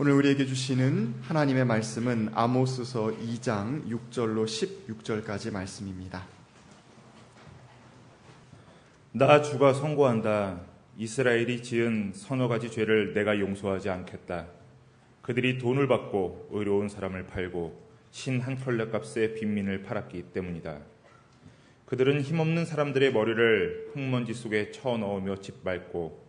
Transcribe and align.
오늘 0.00 0.12
우리에게 0.12 0.46
주시는 0.46 1.16
하나님의 1.22 1.64
말씀은 1.64 2.28
아모스서 2.32 3.08
2장 3.20 3.84
6절로 3.90 4.44
16절까지 4.46 5.52
말씀입니다. 5.52 6.24
나 9.10 9.42
주가 9.42 9.72
선고한다. 9.72 10.60
이스라엘이 10.98 11.64
지은 11.64 12.12
서너 12.14 12.46
가지 12.46 12.70
죄를 12.70 13.12
내가 13.12 13.40
용서하지 13.40 13.90
않겠다. 13.90 14.46
그들이 15.20 15.58
돈을 15.58 15.88
받고 15.88 16.50
의로운 16.52 16.88
사람을 16.88 17.26
팔고 17.26 17.82
신 18.12 18.38
한 18.40 18.54
켤레 18.54 18.90
값에 18.90 19.34
빈민을 19.34 19.82
팔았기 19.82 20.26
때문이다. 20.32 20.78
그들은 21.86 22.20
힘없는 22.20 22.66
사람들의 22.66 23.12
머리를 23.12 23.90
흙먼지 23.94 24.32
속에 24.32 24.70
쳐 24.70 24.96
넣으며 24.96 25.40
짓밟고 25.40 26.24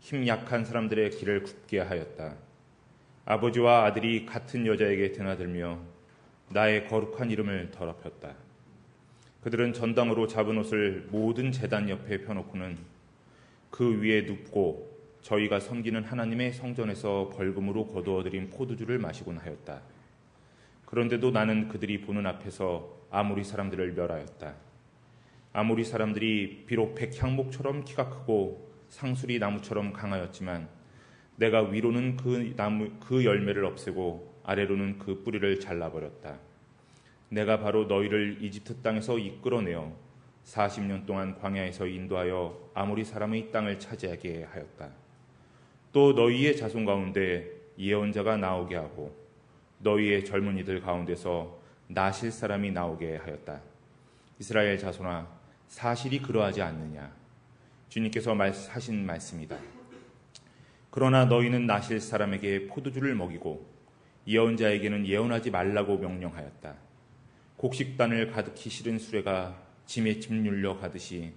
힘 0.00 0.26
약한 0.26 0.66
사람들의 0.66 1.12
길을 1.12 1.44
굽게 1.44 1.80
하였다. 1.80 2.45
아버지와 3.28 3.86
아들이 3.86 4.24
같은 4.24 4.66
여자에게 4.66 5.10
드나들며 5.10 5.80
나의 6.50 6.86
거룩한 6.86 7.32
이름을 7.32 7.72
더럽혔다. 7.72 8.36
그들은 9.42 9.72
전당으로 9.72 10.28
잡은 10.28 10.56
옷을 10.58 11.08
모든 11.10 11.50
재단 11.50 11.88
옆에 11.88 12.20
펴놓고는 12.20 12.78
그 13.70 14.00
위에 14.00 14.22
눕고 14.22 14.96
저희가 15.22 15.58
섬기는 15.58 16.04
하나님의 16.04 16.52
성전에서 16.52 17.32
벌금으로 17.34 17.88
거두어들인 17.88 18.50
포도주를 18.50 19.00
마시곤 19.00 19.38
하였다. 19.38 19.82
그런데도 20.84 21.32
나는 21.32 21.66
그들이 21.66 22.02
보는 22.02 22.26
앞에서 22.26 22.96
아무리 23.10 23.42
사람들을 23.42 23.92
멸하였다. 23.94 24.54
아무리 25.52 25.84
사람들이 25.84 26.62
비록 26.68 26.94
백향목처럼 26.94 27.84
키가 27.84 28.08
크고 28.08 28.70
상수리 28.88 29.40
나무처럼 29.40 29.92
강하였지만 29.92 30.75
내가 31.36 31.62
위로는 31.62 32.16
그 32.16 32.54
나무 32.56 32.90
그 33.00 33.24
열매를 33.24 33.64
없애고 33.64 34.40
아래로는 34.44 34.98
그 34.98 35.22
뿌리를 35.22 35.60
잘라 35.60 35.90
버렸다. 35.90 36.38
내가 37.28 37.58
바로 37.58 37.84
너희를 37.86 38.38
이집트 38.40 38.76
땅에서 38.82 39.18
이끌어내어 39.18 39.92
40년 40.44 41.06
동안 41.06 41.36
광야에서 41.38 41.86
인도하여 41.86 42.70
아무리 42.74 43.04
사람의 43.04 43.50
땅을 43.50 43.78
차지하게 43.78 44.44
하였다. 44.44 44.90
또 45.92 46.12
너희의 46.12 46.56
자손 46.56 46.84
가운데 46.84 47.50
예언자가 47.78 48.36
나오게 48.36 48.76
하고 48.76 49.14
너희의 49.78 50.24
젊은이들 50.24 50.80
가운데서 50.80 51.60
나실 51.88 52.30
사람이 52.30 52.70
나오게 52.70 53.16
하였다. 53.16 53.60
이스라엘 54.38 54.78
자손아 54.78 55.26
사실이 55.66 56.20
그러하지 56.22 56.62
않느냐? 56.62 57.12
주님께서 57.88 58.34
하신 58.34 59.04
말씀이다. 59.04 59.75
그러나 60.96 61.26
너희는 61.26 61.66
나실 61.66 62.00
사람에게 62.00 62.68
포도주를 62.68 63.14
먹이고 63.14 63.66
예언자에게는 64.26 65.06
예언하지 65.06 65.50
말라고 65.50 65.98
명령하였다. 65.98 66.74
곡식단을 67.58 68.30
가득히 68.30 68.70
실은 68.70 68.98
수레가 68.98 69.62
짐에 69.84 70.18
짓눌려 70.20 70.78
가듯이 70.78 71.34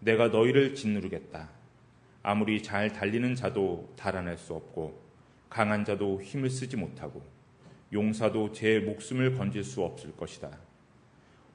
내가 0.00 0.26
너희를 0.26 0.74
짓누르겠다. 0.74 1.50
아무리 2.24 2.64
잘 2.64 2.92
달리는 2.92 3.36
자도 3.36 3.94
달아낼 3.94 4.38
수 4.38 4.54
없고 4.54 5.00
강한 5.48 5.84
자도 5.84 6.20
힘을 6.20 6.50
쓰지 6.50 6.76
못하고 6.76 7.22
용사도 7.92 8.50
제 8.50 8.80
목숨을 8.80 9.36
건질 9.36 9.62
수 9.62 9.84
없을 9.84 10.16
것이다. 10.16 10.50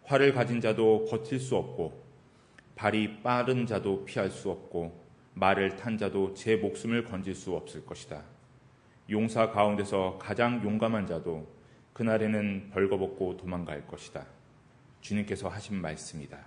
활을 0.06 0.34
가진 0.34 0.62
자도 0.62 1.04
버틸 1.04 1.38
수 1.38 1.58
없고 1.58 2.02
발이 2.76 3.22
빠른 3.22 3.66
자도 3.66 4.06
피할 4.06 4.32
수 4.32 4.50
없고 4.50 5.01
말을 5.34 5.76
탄 5.78 5.98
자도 5.98 6.34
제 6.34 6.56
목숨을 6.56 7.06
건질 7.06 7.36
수 7.36 7.56
없을 7.56 7.86
것이다. 7.86 8.22
용사 9.10 9.52
가운데서 9.52 10.20
가장 10.20 10.62
용감한 10.64 11.08
자도 11.08 11.48
그날에는 11.94 12.72
벌거벗고 12.74 13.38
도망갈 13.38 13.88
것이다. 13.88 14.26
주님께서 15.02 15.50
하신 15.50 15.82
말씀이다. 15.82 16.38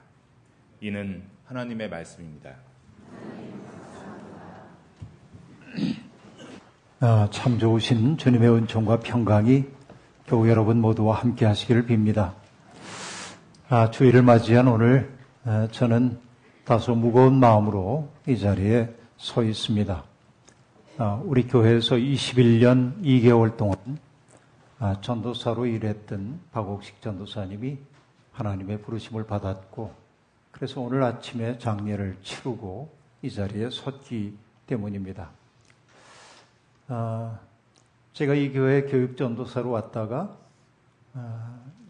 이는 0.81 1.23
하나님의 1.47 1.91
말씀입니다. 1.91 2.55
아, 7.01 7.29
참 7.31 7.59
좋으신 7.59 8.17
주님의 8.17 8.49
은총과 8.55 9.01
평강이 9.01 9.65
교우 10.27 10.49
여러분 10.49 10.81
모두와 10.81 11.17
함께 11.17 11.45
하시기를 11.45 11.87
빕니다. 11.87 12.33
아, 13.69 13.91
주일을 13.91 14.23
맞이한 14.23 14.69
오늘 14.69 15.13
아, 15.45 15.69
저는 15.71 16.19
다소 16.65 16.95
무거운 16.95 17.41
마음으로 17.41 18.09
이 18.27 18.39
자리에 18.39 18.89
서 19.19 19.43
있습니다. 19.43 20.03
아, 20.97 21.23
우리 21.23 21.47
교회에서 21.47 21.97
21년 21.97 23.03
2개월 23.03 23.55
동안 23.59 23.77
아, 24.79 24.99
전도사로 25.03 25.67
일했던 25.67 26.41
박옥식 26.53 27.03
전도사님이 27.03 27.77
하나님의 28.33 28.81
부르심을 28.81 29.27
받았고 29.27 29.93
그래서 30.53 30.81
오늘 30.81 31.03
아침에 31.03 31.59
장례를 31.59 32.17
치르고 32.23 32.91
이 33.21 33.31
자리에 33.31 33.69
섰기 33.69 34.35
때문입니다. 34.67 35.31
아, 36.89 37.41
제가 38.15 38.33
이 38.33 38.51
교회 38.53 38.85
교육 38.85 39.19
전도사로 39.19 39.71
왔다가 39.71 40.35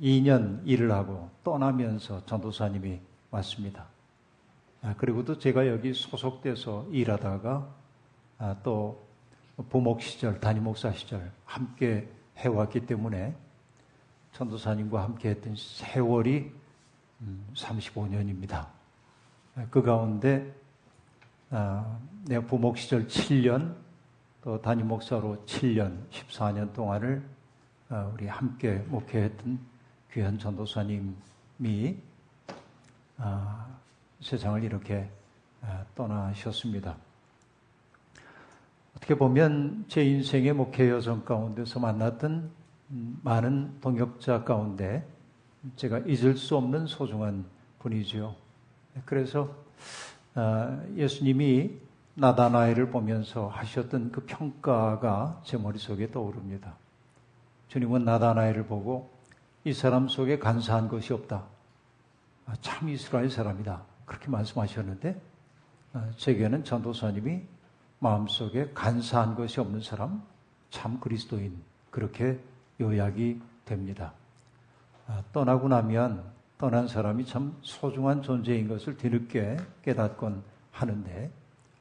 2년 0.03 0.63
일을 0.65 0.91
하고 0.91 1.31
떠나면서 1.45 2.27
전도사님이 2.27 2.99
왔습니다. 3.31 3.94
아, 4.85 4.95
그리고 4.99 5.25
또 5.25 5.39
제가 5.39 5.67
여기 5.67 5.95
소속돼서 5.95 6.87
일하다가 6.91 7.75
아, 8.37 8.57
또 8.63 9.03
부목 9.71 10.03
시절, 10.03 10.39
담임 10.41 10.65
목사 10.65 10.93
시절 10.93 11.33
함께 11.47 12.07
해왔기 12.37 12.85
때문에 12.85 13.35
전도사님과 14.33 15.03
함께 15.03 15.31
했던 15.31 15.55
세월이 15.57 16.53
35년입니다. 17.55 18.67
음, 19.57 19.63
아, 19.63 19.67
그 19.71 19.81
가운데 19.81 20.55
내가 22.29 22.45
부목 22.47 22.77
시절 22.77 23.07
7년, 23.07 23.75
또 24.43 24.61
담임 24.61 24.89
목사로 24.89 25.45
7년, 25.47 26.11
14년 26.11 26.75
동안을 26.75 27.27
우리 28.13 28.27
함께 28.27 28.85
목회했던 28.89 29.59
귀한 30.13 30.39
전도사님이 30.39 31.97
세상을 34.25 34.65
이렇게 34.65 35.07
아, 35.61 35.85
떠나셨습니다. 35.95 36.97
어떻게 38.97 39.15
보면 39.15 39.85
제 39.89 40.03
인생의 40.03 40.55
목회 40.55 40.89
여정 40.89 41.25
가운데서 41.27 41.79
만났던 41.79 42.51
음, 42.91 43.21
많은 43.23 43.81
동역자 43.83 44.45
가운데 44.45 45.07
제가 45.77 45.99
잊을 46.01 46.39
수 46.39 46.57
없는 46.57 46.87
소중한 46.87 47.45
분이지요. 47.81 48.35
그래서 49.05 49.55
아, 50.35 50.83
예수님이 50.97 51.73
나다나엘을 52.15 52.91
보면서 52.91 53.49
하셨던 53.49 54.11
그 54.11 54.25
평가가 54.25 55.43
제 55.45 55.59
머릿속에 55.59 56.11
떠오릅니다. 56.11 56.77
주님은 57.69 58.05
나다나엘을 58.05 58.67
보고 58.67 59.11
이 59.65 59.75
사람 59.75 60.09
속에 60.09 60.39
간사한 60.39 60.89
것이 60.89 61.13
없다. 61.13 61.45
아, 62.47 62.55
참 62.63 62.89
이스라엘 62.89 63.29
사람이다. 63.29 63.94
그렇게 64.05 64.29
말씀하셨는데 64.29 65.21
어, 65.95 66.11
제게는 66.17 66.65
전도사님이 66.65 67.43
마음속에 68.01 68.71
간사한 68.75 69.35
것이 69.35 69.61
없는 69.61 69.81
사람, 69.81 70.23
참 70.71 71.01
그리스도인 71.01 71.57
그렇게 71.91 72.39
요약이 72.81 73.41
됩니다. 73.65 74.13
아, 75.07 75.23
떠나고 75.33 75.69
나면 75.69 76.25
떠난 76.59 76.89
사람이 76.89 77.27
참 77.27 77.57
소중한 77.63 78.23
존재인 78.23 78.69
것을 78.69 78.97
뒤늦게 78.97 79.57
깨닫곤 79.83 80.43
하는데 80.73 81.31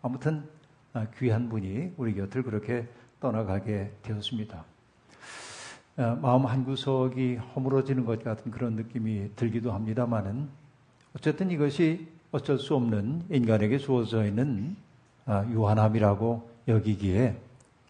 아무튼 0.02 0.48
아, 0.94 1.08
귀한 1.18 1.50
분이 1.50 1.94
우리 1.98 2.14
곁을 2.14 2.44
그렇게 2.44 2.88
떠나가게 3.20 3.92
되었습니다. 4.04 4.64
아, 5.98 6.18
마음 6.22 6.46
한 6.46 6.64
구석이 6.66 7.36
허물어지는 7.36 8.06
것 8.06 8.24
같은 8.24 8.52
그런 8.52 8.76
느낌이 8.76 9.36
들기도 9.36 9.72
합니다만은 9.72 10.50
어쨌든 11.16 11.52
이것이 11.52 12.08
어쩔 12.32 12.58
수 12.58 12.76
없는 12.76 13.26
인간에게 13.30 13.78
주어져 13.78 14.26
있는 14.26 14.76
아, 15.26 15.46
유한함이라고 15.50 16.50
여기기에 16.68 17.38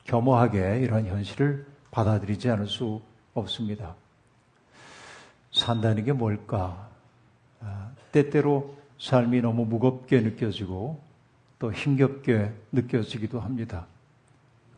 겸허하게 0.03 0.79
이런 0.81 1.05
현실을 1.05 1.65
받아들이지 1.91 2.49
않을 2.49 2.67
수 2.67 3.01
없습니다. 3.33 3.95
산다는 5.51 6.03
게 6.03 6.11
뭘까? 6.11 6.89
아, 7.61 7.91
때때로 8.11 8.75
삶이 8.99 9.41
너무 9.41 9.65
무겁게 9.65 10.19
느껴지고 10.21 11.01
또 11.59 11.71
힘겹게 11.71 12.51
느껴지기도 12.71 13.39
합니다. 13.39 13.87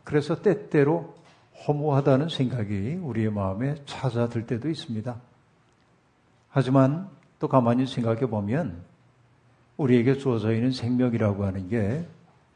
그래서 0.03 0.41
때때로 0.41 1.15
허무하다는 1.67 2.29
생각이 2.29 2.99
우리의 3.01 3.31
마음에 3.31 3.75
찾아들 3.85 4.45
때도 4.45 4.69
있습니다. 4.69 5.15
하지만 6.49 7.09
또 7.39 7.47
가만히 7.47 7.85
생각해 7.85 8.27
보면 8.27 8.81
우리에게 9.77 10.17
주어져 10.17 10.53
있는 10.53 10.71
생명이라고 10.71 11.45
하는 11.45 11.67
게 11.69 12.05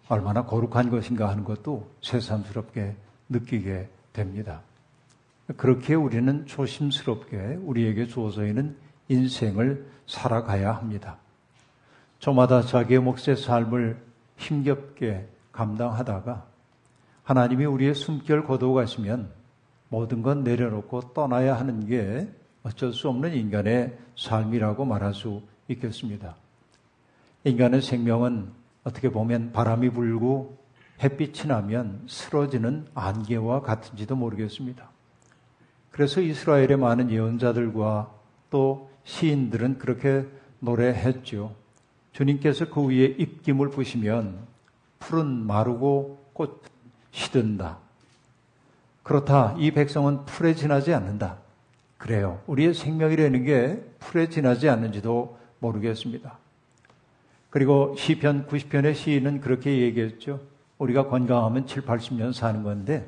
얼마나 0.07 0.45
거룩한 0.45 0.89
것인가 0.89 1.29
하는 1.29 1.43
것도 1.43 1.89
새삼스럽게 2.01 2.95
느끼게 3.29 3.89
됩니다. 4.13 4.61
그렇게 5.57 5.95
우리는 5.95 6.45
조심스럽게 6.45 7.59
우리에게 7.63 8.07
주어져 8.07 8.45
있는 8.45 8.75
인생을 9.07 9.87
살아가야 10.07 10.73
합니다. 10.73 11.17
저마다 12.19 12.61
자기의 12.61 12.99
몫의 12.99 13.37
삶을 13.37 14.01
힘겹게 14.37 15.27
감당하다가 15.51 16.45
하나님이 17.23 17.65
우리의 17.65 17.95
숨결 17.95 18.45
거두어 18.45 18.73
가시면 18.73 19.31
모든 19.89 20.21
건 20.21 20.43
내려놓고 20.43 21.13
떠나야 21.13 21.57
하는 21.57 21.85
게 21.87 22.27
어쩔 22.69 22.93
수 22.93 23.09
없는 23.09 23.33
인간의 23.33 23.97
삶이라고 24.15 24.85
말할 24.85 25.13
수 25.15 25.41
있겠습니다. 25.69 26.35
인간의 27.43 27.81
생명은 27.81 28.51
어떻게 28.83 29.09
보면 29.09 29.51
바람이 29.51 29.89
불고 29.89 30.57
햇빛이 31.01 31.47
나면 31.47 32.03
쓰러지는 32.07 32.85
안개와 32.93 33.61
같은지도 33.61 34.15
모르겠습니다. 34.15 34.87
그래서 35.89 36.21
이스라엘의 36.21 36.77
많은 36.77 37.09
예언자들과 37.09 38.11
또 38.51 38.91
시인들은 39.03 39.79
그렇게 39.79 40.27
노래했죠. 40.59 41.55
주님께서 42.11 42.69
그 42.69 42.85
위에 42.87 43.05
입김을 43.05 43.69
부시면 43.71 44.37
풀은 44.99 45.47
마르고 45.47 46.23
꽃 46.33 46.61
시든다. 47.11 47.79
그렇다. 49.01 49.55
이 49.57 49.71
백성은 49.71 50.25
풀에 50.25 50.53
지나지 50.53 50.93
않는다. 50.93 51.37
그래요. 51.99 52.41
우리의 52.47 52.73
생명이라는 52.73 53.43
게 53.43 53.83
풀에 53.99 54.29
지나지 54.29 54.69
않는지도 54.69 55.37
모르겠습니다. 55.59 56.39
그리고 57.49 57.93
시편 57.97 58.47
90편의 58.47 58.95
시인은 58.95 59.41
그렇게 59.41 59.81
얘기했죠. 59.81 60.39
우리가 60.77 61.07
건강하면 61.07 61.67
7, 61.67 61.83
80년 61.83 62.31
사는 62.31 62.63
건데 62.63 63.07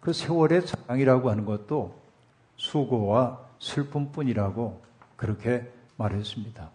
그 0.00 0.12
세월의 0.12 0.66
장이라고 0.66 1.30
하는 1.30 1.44
것도 1.44 1.96
수고와 2.56 3.40
슬픔뿐이라고 3.60 4.82
그렇게 5.14 5.70
말했습니다. 5.96 6.70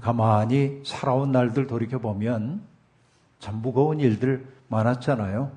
가만히 0.00 0.80
살아온 0.84 1.32
날들 1.32 1.66
돌이켜보면 1.66 2.62
참 3.40 3.62
무거운 3.62 3.98
일들 3.98 4.46
많았잖아요. 4.68 5.50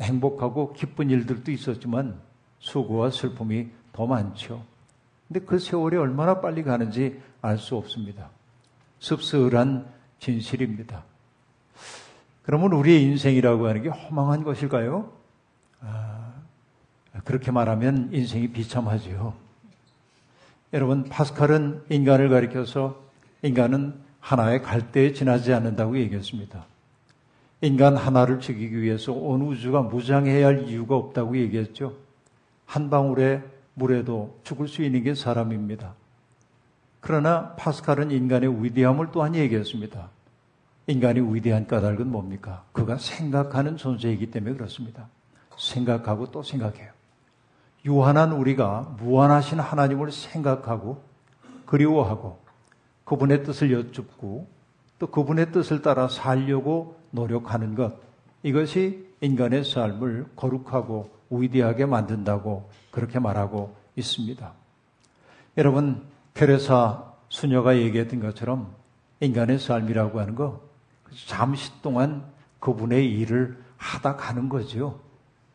행복하고 0.00 0.72
기쁜 0.72 1.10
일들도 1.10 1.52
있었지만 1.52 2.18
수고와 2.58 3.10
슬픔이 3.10 3.68
더 3.94 4.06
많죠. 4.06 4.62
근데 5.28 5.40
그 5.40 5.58
세월이 5.58 5.96
얼마나 5.96 6.40
빨리 6.40 6.62
가는지 6.62 7.20
알 7.40 7.58
수 7.58 7.76
없습니다. 7.76 8.28
씁쓸한 8.98 9.86
진실입니다. 10.18 11.04
그러면 12.42 12.72
우리의 12.72 13.02
인생이라고 13.02 13.66
하는 13.66 13.82
게 13.82 13.88
허망한 13.88 14.44
것일까요? 14.44 15.10
아, 15.80 16.32
그렇게 17.24 17.50
말하면 17.50 18.10
인생이 18.12 18.48
비참하지요. 18.48 19.34
여러분, 20.72 21.04
파스칼은 21.04 21.84
인간을 21.88 22.28
가리켜서 22.28 23.00
인간은 23.42 23.94
하나의 24.20 24.62
갈대에 24.62 25.12
지나지 25.12 25.52
않는다고 25.52 25.98
얘기했습니다. 25.98 26.64
인간 27.60 27.96
하나를 27.96 28.40
죽이기 28.40 28.80
위해서 28.80 29.12
온 29.12 29.42
우주가 29.42 29.82
무장해야 29.82 30.46
할 30.46 30.68
이유가 30.68 30.96
없다고 30.96 31.36
얘기했죠. 31.38 31.94
한 32.66 32.90
방울의 32.90 33.53
물에도 33.74 34.38
죽을 34.44 34.68
수 34.68 34.82
있는 34.82 35.02
게 35.02 35.14
사람입니다. 35.14 35.94
그러나 37.00 37.54
파스칼은 37.56 38.10
인간의 38.10 38.64
위대함을 38.64 39.08
또한 39.12 39.34
얘기했습니다. 39.34 40.08
인간의 40.86 41.34
위대한 41.34 41.66
까닭은 41.66 42.10
뭡니까? 42.10 42.64
그가 42.72 42.98
생각하는 42.98 43.76
존재이기 43.76 44.30
때문에 44.30 44.54
그렇습니다. 44.54 45.08
생각하고 45.56 46.30
또 46.30 46.42
생각해요. 46.42 46.90
유한한 47.84 48.32
우리가 48.32 48.96
무한하신 48.98 49.60
하나님을 49.60 50.12
생각하고 50.12 51.02
그리워하고 51.66 52.38
그분의 53.04 53.44
뜻을 53.44 53.72
여쭙고 53.72 54.48
또 54.98 55.06
그분의 55.08 55.52
뜻을 55.52 55.82
따라 55.82 56.08
살려고 56.08 56.98
노력하는 57.10 57.74
것 57.74 57.98
이것이 58.42 59.06
인간의 59.24 59.64
삶을 59.64 60.26
거룩하고 60.36 61.10
위대하게 61.30 61.86
만든다고 61.86 62.70
그렇게 62.90 63.18
말하고 63.18 63.74
있습니다. 63.96 64.52
여러분 65.56 66.06
테레사 66.34 67.12
수녀가 67.28 67.76
얘기했던 67.76 68.20
것처럼 68.20 68.74
인간의 69.20 69.58
삶이라고 69.58 70.20
하는 70.20 70.34
거 70.34 70.60
잠시 71.26 71.70
동안 71.80 72.24
그분의 72.60 73.10
일을 73.18 73.58
하다 73.76 74.16
가는 74.16 74.48
거죠. 74.48 75.00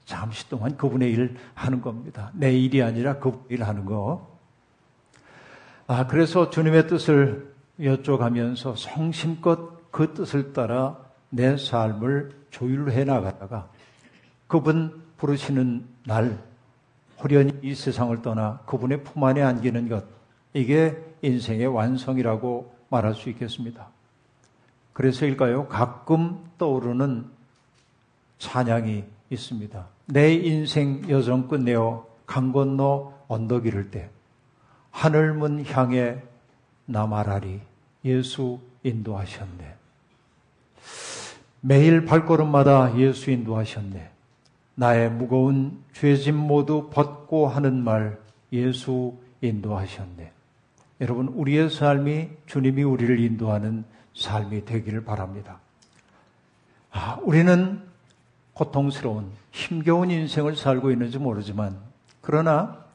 잠시 0.05 0.49
동안 0.49 0.75
그분의 0.75 1.11
일을 1.11 1.35
하는 1.53 1.81
겁니다. 1.81 2.31
내 2.33 2.57
일이 2.57 2.81
아니라 2.81 3.19
그분 3.19 3.41
일 3.49 3.63
하는 3.63 3.85
거. 3.85 4.37
아, 5.85 6.07
그래서 6.07 6.49
주님의 6.49 6.87
뜻을 6.87 7.53
여쭤가면서 7.79 8.75
성심껏 8.75 9.91
그 9.91 10.13
뜻을 10.13 10.53
따라 10.53 10.97
내 11.29 11.57
삶을 11.57 12.38
조율해 12.51 13.03
나가다가 13.03 13.69
그분 14.47 15.03
부르시는 15.17 15.85
날 16.05 16.37
호련히 17.21 17.53
이 17.61 17.75
세상을 17.75 18.21
떠나 18.21 18.59
그분의 18.65 19.03
품 19.03 19.23
안에 19.23 19.41
안기는 19.41 19.89
것 19.89 20.05
이게 20.53 20.97
인생의 21.21 21.67
완성이라고 21.67 22.73
말할 22.89 23.13
수 23.13 23.29
있겠습니다. 23.29 23.87
그래서일까요? 24.93 25.67
가끔 25.67 26.43
떠오르는 26.57 27.25
찬양이 28.39 29.03
있습니다. 29.29 29.87
내 30.07 30.33
인생 30.33 31.07
여정 31.09 31.47
끝내어 31.47 32.07
강 32.25 32.51
건너 32.51 33.13
언덕 33.27 33.65
이를 33.65 33.91
때 33.91 34.09
하늘문 34.91 35.65
향해 35.65 36.21
나 36.85 37.05
말하리 37.05 37.61
예수 38.03 38.59
인도하셨네. 38.83 39.78
매일 41.61 42.05
발걸음마다 42.05 42.97
예수 42.97 43.31
인도하셨네. 43.31 44.09
나의 44.75 45.11
무거운 45.11 45.83
죄짐 45.93 46.35
모두 46.35 46.89
벗고 46.89 47.47
하는 47.47 47.83
말 47.83 48.17
예수 48.53 49.17
인도하셨네. 49.41 50.31
여러분, 51.01 51.27
우리의 51.27 51.69
삶이 51.69 52.29
주님이 52.45 52.83
우리를 52.83 53.19
인도하는 53.19 53.83
삶이 54.15 54.65
되기를 54.65 55.03
바랍니다. 55.03 55.59
아, 56.91 57.17
우리는 57.21 57.81
고통스러운, 58.53 59.31
힘겨운 59.51 60.11
인생을 60.11 60.55
살고 60.55 60.91
있는지 60.91 61.17
모르지만, 61.17 61.77
그러나 62.21 62.85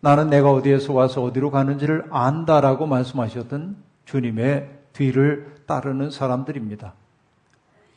나는 0.00 0.30
내가 0.30 0.50
어디에서 0.50 0.92
와서 0.92 1.22
어디로 1.22 1.50
가는지를 1.50 2.06
안다라고 2.10 2.86
말씀하셨던 2.86 3.76
주님의 4.04 4.70
뒤를 4.92 5.54
따르는 5.66 6.10
사람들입니다. 6.10 6.94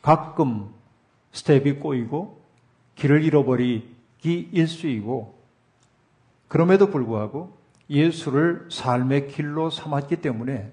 가끔 0.04 0.68
스텝이 1.32 1.76
꼬이고 1.76 2.38
길을 2.94 3.24
잃어버리기 3.24 4.50
일수이고 4.52 5.34
그럼에도 6.46 6.90
불구하고 6.90 7.56
예수를 7.88 8.68
삶의 8.70 9.28
길로 9.28 9.70
삼았기 9.70 10.16
때문에 10.16 10.70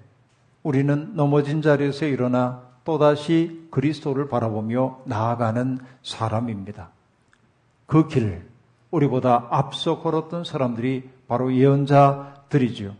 우리는 0.62 1.16
넘어진 1.16 1.62
자리에서 1.62 2.04
일어나 2.04 2.62
또다시 2.84 3.68
그리스도를 3.70 4.28
바라보며 4.28 5.00
나아가는 5.06 5.78
사람입니다. 6.02 6.90
그 7.86 8.08
길, 8.08 8.46
우리보다 8.90 9.48
앞서 9.50 10.00
걸었던 10.00 10.44
사람들이 10.44 11.08
바로 11.26 11.54
예언자들이지요. 11.54 12.94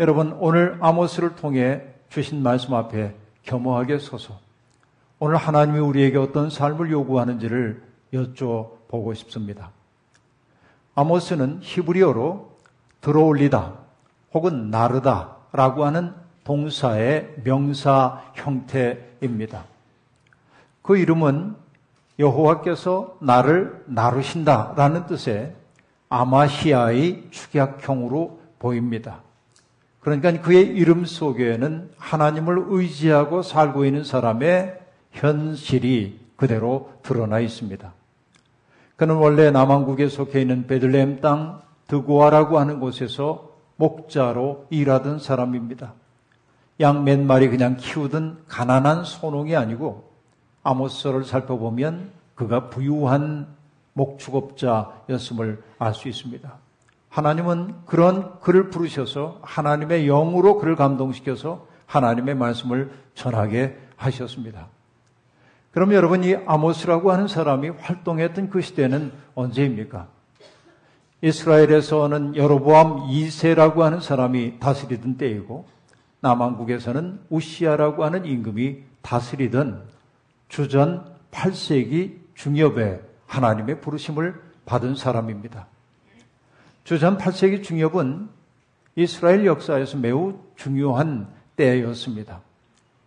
여러분, 0.00 0.32
오늘 0.40 0.78
아모스를 0.80 1.36
통해 1.36 1.82
주신 2.08 2.42
말씀 2.42 2.72
앞에 2.72 3.14
겸허하게 3.42 3.98
서서 3.98 4.45
오늘 5.18 5.36
하나님이 5.36 5.78
우리에게 5.78 6.18
어떤 6.18 6.50
삶을 6.50 6.90
요구하는지를 6.90 7.82
여쭤보고 8.12 9.14
싶습니다. 9.14 9.70
아모스는 10.94 11.60
히브리어로 11.62 12.50
들어올리다 13.00 13.72
혹은 14.34 14.70
나르다 14.70 15.36
라고 15.52 15.86
하는 15.86 16.12
동사의 16.44 17.36
명사 17.44 18.22
형태입니다. 18.34 19.64
그 20.82 20.98
이름은 20.98 21.56
여호와께서 22.18 23.16
나를 23.20 23.84
나르신다 23.86 24.74
라는 24.76 25.06
뜻의 25.06 25.54
아마시아의 26.10 27.28
축약형으로 27.30 28.38
보입니다. 28.58 29.22
그러니까 30.00 30.30
그의 30.40 30.66
이름 30.66 31.04
속에는 31.04 31.90
하나님을 31.96 32.66
의지하고 32.68 33.42
살고 33.42 33.86
있는 33.86 34.04
사람의 34.04 34.85
현실이 35.16 36.20
그대로 36.36 36.92
드러나 37.02 37.40
있습니다. 37.40 37.92
그는 38.96 39.16
원래 39.16 39.50
남한국에 39.50 40.08
속해 40.08 40.40
있는 40.40 40.66
베들레헴 40.66 41.20
땅 41.20 41.62
드고아라고 41.88 42.58
하는 42.58 42.80
곳에서 42.80 43.50
목자로 43.76 44.66
일하던 44.70 45.18
사람입니다. 45.18 45.94
양 46.80 47.04
몇 47.04 47.20
마리 47.20 47.48
그냥 47.48 47.76
키우던 47.76 48.44
가난한 48.48 49.04
소농이 49.04 49.56
아니고 49.56 50.10
아모스를 50.62 51.24
살펴보면 51.24 52.10
그가 52.34 52.68
부유한 52.68 53.46
목축업자였음을 53.94 55.62
알 55.78 55.94
수 55.94 56.08
있습니다. 56.08 56.52
하나님은 57.08 57.74
그런 57.86 58.38
그를 58.40 58.68
부르셔서 58.68 59.38
하나님의 59.42 60.04
영으로 60.06 60.58
그를 60.58 60.76
감동시켜서 60.76 61.66
하나님의 61.86 62.34
말씀을 62.34 62.90
전하게 63.14 63.78
하셨습니다. 63.96 64.68
그럼 65.76 65.92
여러분 65.92 66.24
이 66.24 66.34
아모스라고 66.34 67.12
하는 67.12 67.28
사람이 67.28 67.68
활동했던 67.68 68.48
그 68.48 68.62
시대는 68.62 69.12
언제입니까? 69.34 70.08
이스라엘에서는 71.20 72.34
여로보암 72.34 73.10
2세라고 73.10 73.80
하는 73.80 74.00
사람이 74.00 74.58
다스리던 74.58 75.18
때이고 75.18 75.66
남한국에서는 76.20 77.20
우시아라고 77.28 78.06
하는 78.06 78.24
임금이 78.24 78.78
다스리던 79.02 79.82
주전 80.48 81.14
8세기 81.30 82.20
중엽에 82.34 83.02
하나님의 83.26 83.82
부르심을 83.82 84.40
받은 84.64 84.94
사람입니다. 84.94 85.66
주전 86.84 87.18
8세기 87.18 87.62
중엽은 87.62 88.30
이스라엘 88.94 89.44
역사에서 89.44 89.98
매우 89.98 90.38
중요한 90.56 91.28
때였습니다. 91.54 92.40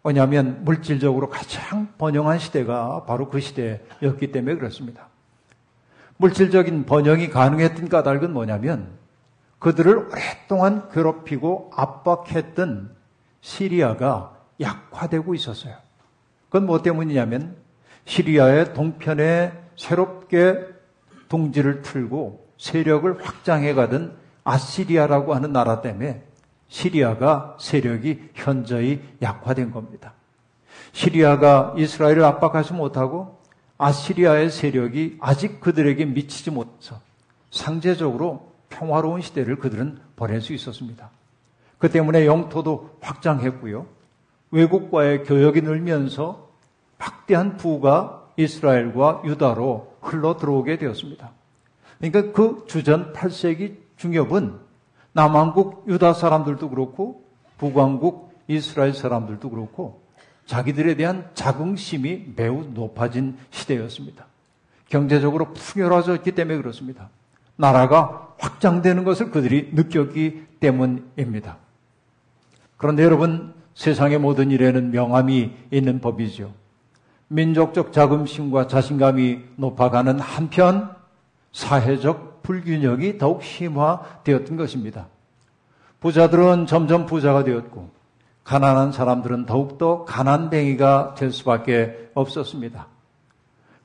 왜냐하면 0.04 0.64
물질적으로 0.64 1.30
가장 1.30 1.90
번영한 1.98 2.40
시대가 2.40 3.04
바로 3.06 3.30
그 3.30 3.40
시대였기 3.40 4.32
때문에 4.32 4.56
그렇습니다. 4.56 5.08
물질적인 6.18 6.86
번영이 6.86 7.30
가능했던 7.30 7.90
까닭은 7.90 8.34
뭐냐면 8.34 9.00
그들을 9.60 9.98
오랫동안 9.98 10.90
괴롭히고 10.90 11.72
압박했던 11.76 12.96
시리아가 13.42 14.38
약화되고 14.60 15.36
있었어요. 15.36 15.76
그건 16.46 16.66
뭐 16.66 16.82
때문이냐면 16.82 17.56
시리아의 18.06 18.74
동편에 18.74 19.54
새롭게 19.78 20.66
둥지를 21.28 21.82
틀고 21.82 22.48
세력을 22.58 23.26
확장해 23.26 23.74
가던 23.74 24.18
아시리아라고 24.44 25.34
하는 25.36 25.54
나라 25.54 25.82
때문에 25.82 26.24
시리아가 26.70 27.58
세력이 27.60 28.30
현저히 28.34 29.02
약화된 29.22 29.72
겁니다. 29.72 30.14
시리아가 30.94 31.74
이스라엘을 31.78 32.24
압박하지 32.24 32.74
못하고 32.74 33.40
아시리아의 33.78 34.50
세력이 34.50 35.18
아직 35.20 35.60
그들에게 35.60 36.06
미치지 36.06 36.52
못해서 36.52 37.00
상대적으로 37.52 38.54
평화로운 38.70 39.22
시대를 39.22 39.58
그들은 39.58 40.00
보낼 40.16 40.42
수 40.42 40.54
있었습니다. 40.54 41.10
그 41.78 41.90
때문에 41.90 42.26
영토도 42.26 42.98
확장했고요. 43.02 43.88
외국과의 44.52 45.24
교역이 45.24 45.62
늘면서 45.62 46.50
막대한 46.98 47.58
부가 47.58 48.28
이스라엘과 48.38 49.24
유다로 49.26 49.98
흘러 50.02 50.38
들어오게 50.38 50.78
되었습니다. 50.78 51.32
그러니까 52.00 52.32
그 52.34 52.66
주전 52.68 53.14
8세기 53.14 53.78
중엽은 53.98 54.69
남왕국 55.14 55.86
유다 55.88 56.14
사람들도 56.14 56.70
그렇고 56.70 57.24
북왕국 57.58 58.34
이스라엘 58.48 58.94
사람들도 58.94 59.50
그렇고 59.50 60.02
자기들에 60.46 60.96
대한 60.96 61.30
자긍심이 61.34 62.34
매우 62.36 62.66
높아진 62.74 63.38
시대였습니다. 63.52 64.26
경제적으로 64.88 65.54
풍요로워졌기 65.54 66.32
때문에 66.32 66.58
그렇습니다. 66.58 67.10
나라가 67.56 68.34
확장되는 68.40 69.04
것을 69.04 69.32
그들이 69.32 69.70
느꼈기 69.74 70.46
때문입니다. 70.60 71.58
그런데 72.78 73.04
여러분, 73.04 73.54
세상의 73.76 74.18
모든 74.18 74.50
일에는 74.50 74.92
명함이 74.92 75.52
있는 75.72 76.02
법이죠. 76.02 76.52
민족적 77.28 77.94
자긍심과 77.94 78.68
자신감이 78.68 79.42
높아가는 79.58 80.20
한편 80.20 80.96
사회적 81.52 82.44
불균형이 82.44 83.18
더욱 83.18 83.44
심화되었던 83.44 84.58
것입니다. 84.58 85.08
부자들은 86.00 86.66
점점 86.66 87.06
부자가 87.06 87.44
되었고 87.44 87.90
가난한 88.44 88.92
사람들은 88.92 89.46
더욱더 89.46 90.06
가난뱅이가 90.06 91.16
될 91.16 91.32
수밖에 91.32 92.10
없었습니다. 92.16 92.88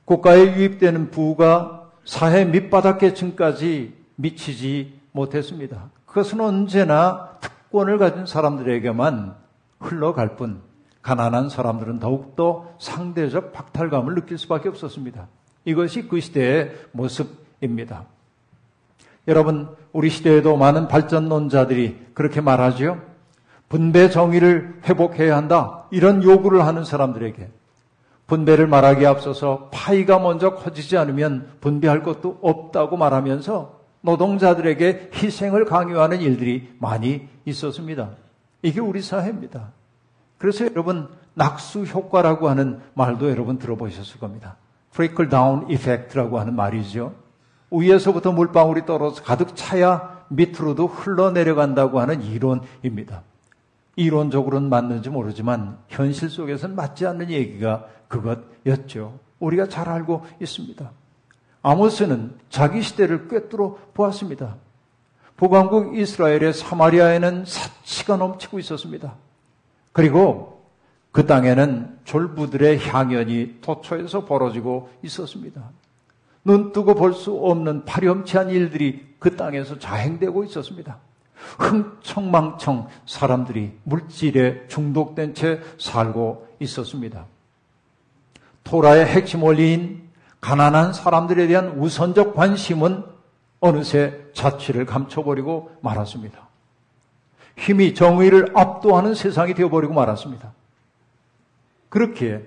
국가에 0.05 0.55
유입되는 0.55 1.11
부가 1.11 1.91
사회 2.05 2.45
밑바닥계층까지 2.45 3.93
미치지 4.15 4.99
못했습니다. 5.11 5.89
그것은 6.05 6.39
언제나 6.41 7.37
특권을 7.41 7.97
가진 7.97 8.25
사람들에게만 8.25 9.35
흘러갈 9.79 10.35
뿐 10.35 10.61
가난한 11.01 11.49
사람들은 11.49 11.99
더욱더 11.99 12.73
상대적 12.79 13.53
박탈감을 13.53 14.15
느낄 14.15 14.37
수밖에 14.37 14.69
없었습니다. 14.69 15.27
이것이 15.65 16.07
그 16.07 16.19
시대의 16.19 16.73
모습 16.91 17.44
입니다. 17.65 18.05
여러분, 19.27 19.75
우리 19.91 20.09
시대에도 20.09 20.55
많은 20.55 20.87
발전론자들이 20.87 22.11
그렇게 22.13 22.41
말하죠. 22.41 23.01
분배 23.67 24.09
정의를 24.09 24.81
회복해야 24.85 25.35
한다. 25.35 25.85
이런 25.91 26.23
요구를 26.23 26.65
하는 26.65 26.85
사람들에게 26.85 27.49
분배를 28.27 28.67
말하기에 28.67 29.05
앞서서 29.05 29.69
파이가 29.71 30.19
먼저 30.19 30.55
커지지 30.55 30.97
않으면 30.97 31.49
분배할 31.61 32.03
것도 32.03 32.39
없다고 32.41 32.97
말하면서 32.97 33.79
노동자들에게 34.01 35.11
희생을 35.13 35.65
강요하는 35.65 36.21
일들이 36.21 36.73
많이 36.79 37.27
있었습니다. 37.45 38.11
이게 38.61 38.79
우리 38.79 39.01
사회입니다. 39.01 39.71
그래서 40.37 40.65
여러분 40.65 41.09
낙수 41.33 41.83
효과라고 41.83 42.49
하는 42.49 42.79
말도 42.93 43.29
여러분 43.29 43.57
들어보셨을 43.57 44.19
겁니다. 44.19 44.57
Trickle 44.91 45.29
down 45.29 45.69
effect라고 45.69 46.39
하는 46.39 46.55
말이죠. 46.55 47.13
위에서부터 47.71 48.31
물방울이 48.31 48.85
떨어져 48.85 49.23
가득 49.23 49.55
차야 49.55 50.25
밑으로도 50.29 50.87
흘러내려간다고 50.87 51.99
하는 51.99 52.21
이론입니다. 52.21 53.23
이론적으로는 53.95 54.69
맞는지 54.69 55.09
모르지만 55.09 55.77
현실 55.87 56.29
속에서는 56.29 56.75
맞지 56.75 57.05
않는 57.07 57.29
얘기가 57.29 57.85
그것이었죠. 58.07 59.19
우리가 59.39 59.67
잘 59.67 59.89
알고 59.89 60.25
있습니다. 60.41 60.91
아모스는 61.61 62.35
자기 62.49 62.81
시대를 62.81 63.27
꿰뚫어 63.27 63.77
보았습니다. 63.93 64.57
북왕국 65.37 65.97
이스라엘의 65.97 66.53
사마리아에는 66.53 67.45
사치가 67.45 68.17
넘치고 68.17 68.59
있었습니다. 68.59 69.15
그리고 69.91 70.63
그 71.11 71.25
땅에는 71.25 71.99
졸부들의 72.03 72.79
향연이 72.79 73.59
도처에서 73.61 74.25
벌어지고 74.25 74.89
있었습니다. 75.01 75.71
눈 76.45 76.71
뜨고 76.71 76.95
볼 76.95 77.13
수 77.13 77.33
없는 77.33 77.85
파렴치한 77.85 78.49
일들이 78.51 79.05
그 79.19 79.35
땅에서 79.35 79.79
자행되고 79.79 80.43
있었습니다. 80.45 80.99
흥청망청 81.59 82.87
사람들이 83.05 83.73
물질에 83.83 84.67
중독된 84.67 85.33
채 85.33 85.59
살고 85.79 86.47
있었습니다. 86.59 87.25
토라의 88.63 89.05
핵심 89.05 89.43
원리인 89.43 90.07
가난한 90.39 90.93
사람들에 90.93 91.47
대한 91.47 91.79
우선적 91.79 92.35
관심은 92.35 93.03
어느새 93.59 94.13
자취를 94.33 94.85
감춰버리고 94.85 95.71
말았습니다. 95.81 96.47
힘이 97.57 97.95
정의를 97.95 98.51
압도하는 98.53 99.15
세상이 99.15 99.55
되어버리고 99.55 99.93
말았습니다. 99.93 100.53
그렇게 101.89 102.45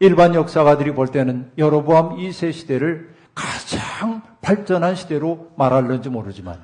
일반 0.00 0.34
역사가들이 0.34 0.94
볼 0.94 1.08
때는 1.08 1.50
여로보암 1.56 2.16
2세 2.16 2.52
시대를 2.52 3.14
가장 3.40 4.20
발전한 4.42 4.94
시대로 4.94 5.50
말할는지 5.56 6.10
모르지만 6.10 6.60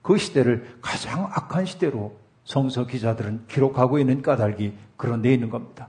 그 0.00 0.16
시대를 0.16 0.78
가장 0.80 1.30
악한 1.30 1.66
시대로 1.66 2.16
성서 2.44 2.86
기자들은 2.86 3.44
기록하고 3.48 3.98
있는 3.98 4.22
까닭이 4.22 4.72
그런 4.96 5.20
데 5.20 5.32
있는 5.32 5.50
겁니다. 5.50 5.88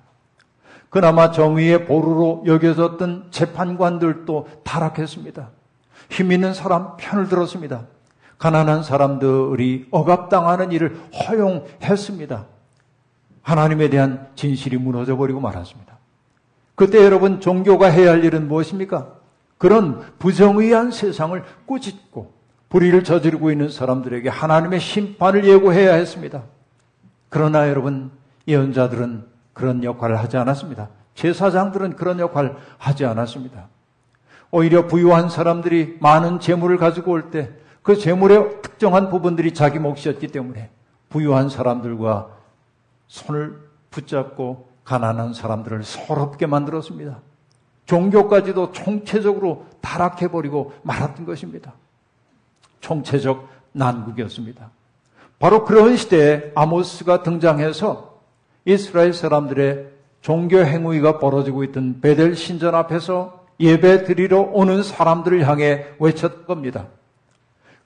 그나마 0.89 1.31
정의의 1.31 1.85
보루로 1.85 2.43
여겨졌던 2.45 3.27
재판관들도 3.31 4.47
타락했습니다. 4.63 5.49
힘 6.09 6.31
있는 6.31 6.53
사람 6.53 6.95
편을 6.97 7.27
들었습니다. 7.27 7.85
가난한 8.37 8.83
사람들이 8.83 9.87
억압당하는 9.91 10.71
일을 10.71 10.97
허용했습니다. 11.13 12.45
하나님에 13.41 13.89
대한 13.89 14.27
진실이 14.35 14.77
무너져 14.77 15.15
버리고 15.15 15.39
말았습니다. 15.39 15.97
그때 16.75 17.03
여러분 17.03 17.39
종교가 17.39 17.87
해야 17.87 18.11
할 18.11 18.23
일은 18.23 18.47
무엇입니까? 18.47 19.14
그런 19.57 20.01
부정의한 20.19 20.91
세상을 20.91 21.41
꾸짖고 21.65 22.33
불의를 22.69 23.03
저지르고 23.03 23.51
있는 23.51 23.69
사람들에게 23.69 24.27
하나님의 24.29 24.79
심판을 24.79 25.45
예고해야 25.47 25.93
했습니다. 25.93 26.43
그러나 27.29 27.69
여러분 27.69 28.11
예언자들은 28.47 29.25
그런 29.53 29.83
역할을 29.83 30.19
하지 30.19 30.37
않았습니다. 30.37 30.89
제사장들은 31.15 31.95
그런 31.95 32.19
역할을 32.19 32.55
하지 32.77 33.05
않았습니다. 33.05 33.67
오히려 34.51 34.87
부유한 34.87 35.29
사람들이 35.29 35.97
많은 36.01 36.39
재물을 36.39 36.77
가지고 36.77 37.11
올 37.11 37.31
때 37.31 37.65
그 37.85 37.95
재물의 37.95 38.63
특정한 38.63 39.11
부분들이 39.11 39.53
자기 39.53 39.77
몫이었기 39.77 40.29
때문에 40.29 40.71
부유한 41.09 41.49
사람들과 41.49 42.29
손을 43.05 43.61
붙잡고 43.91 44.69
가난한 44.83 45.35
사람들을 45.35 45.83
서럽게 45.83 46.47
만들었습니다. 46.47 47.19
종교까지도 47.85 48.71
총체적으로 48.71 49.65
타락해버리고 49.81 50.73
말았던 50.83 51.25
것입니다. 51.25 51.73
총체적 52.81 53.47
난국이었습니다. 53.73 54.69
바로 55.39 55.65
그런 55.65 55.97
시대에 55.97 56.51
아모스가 56.55 57.23
등장해서 57.23 58.19
이스라엘 58.65 59.13
사람들의 59.13 59.87
종교 60.21 60.57
행위가 60.57 61.19
벌어지고 61.19 61.63
있던 61.65 62.01
베델 62.01 62.35
신전 62.35 62.73
앞에서 62.73 63.45
예배 63.59 64.05
드리러 64.05 64.41
오는 64.41 64.81
사람들을 64.81 65.47
향해 65.47 65.85
외쳤던 65.99 66.45
겁니다. 66.45 66.87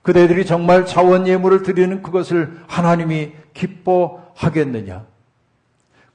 그대들이 0.01 0.45
정말 0.45 0.85
자원 0.85 1.27
예물을 1.27 1.63
드리는 1.63 2.01
그것을 2.01 2.61
하나님이 2.67 3.33
기뻐하겠느냐? 3.53 5.05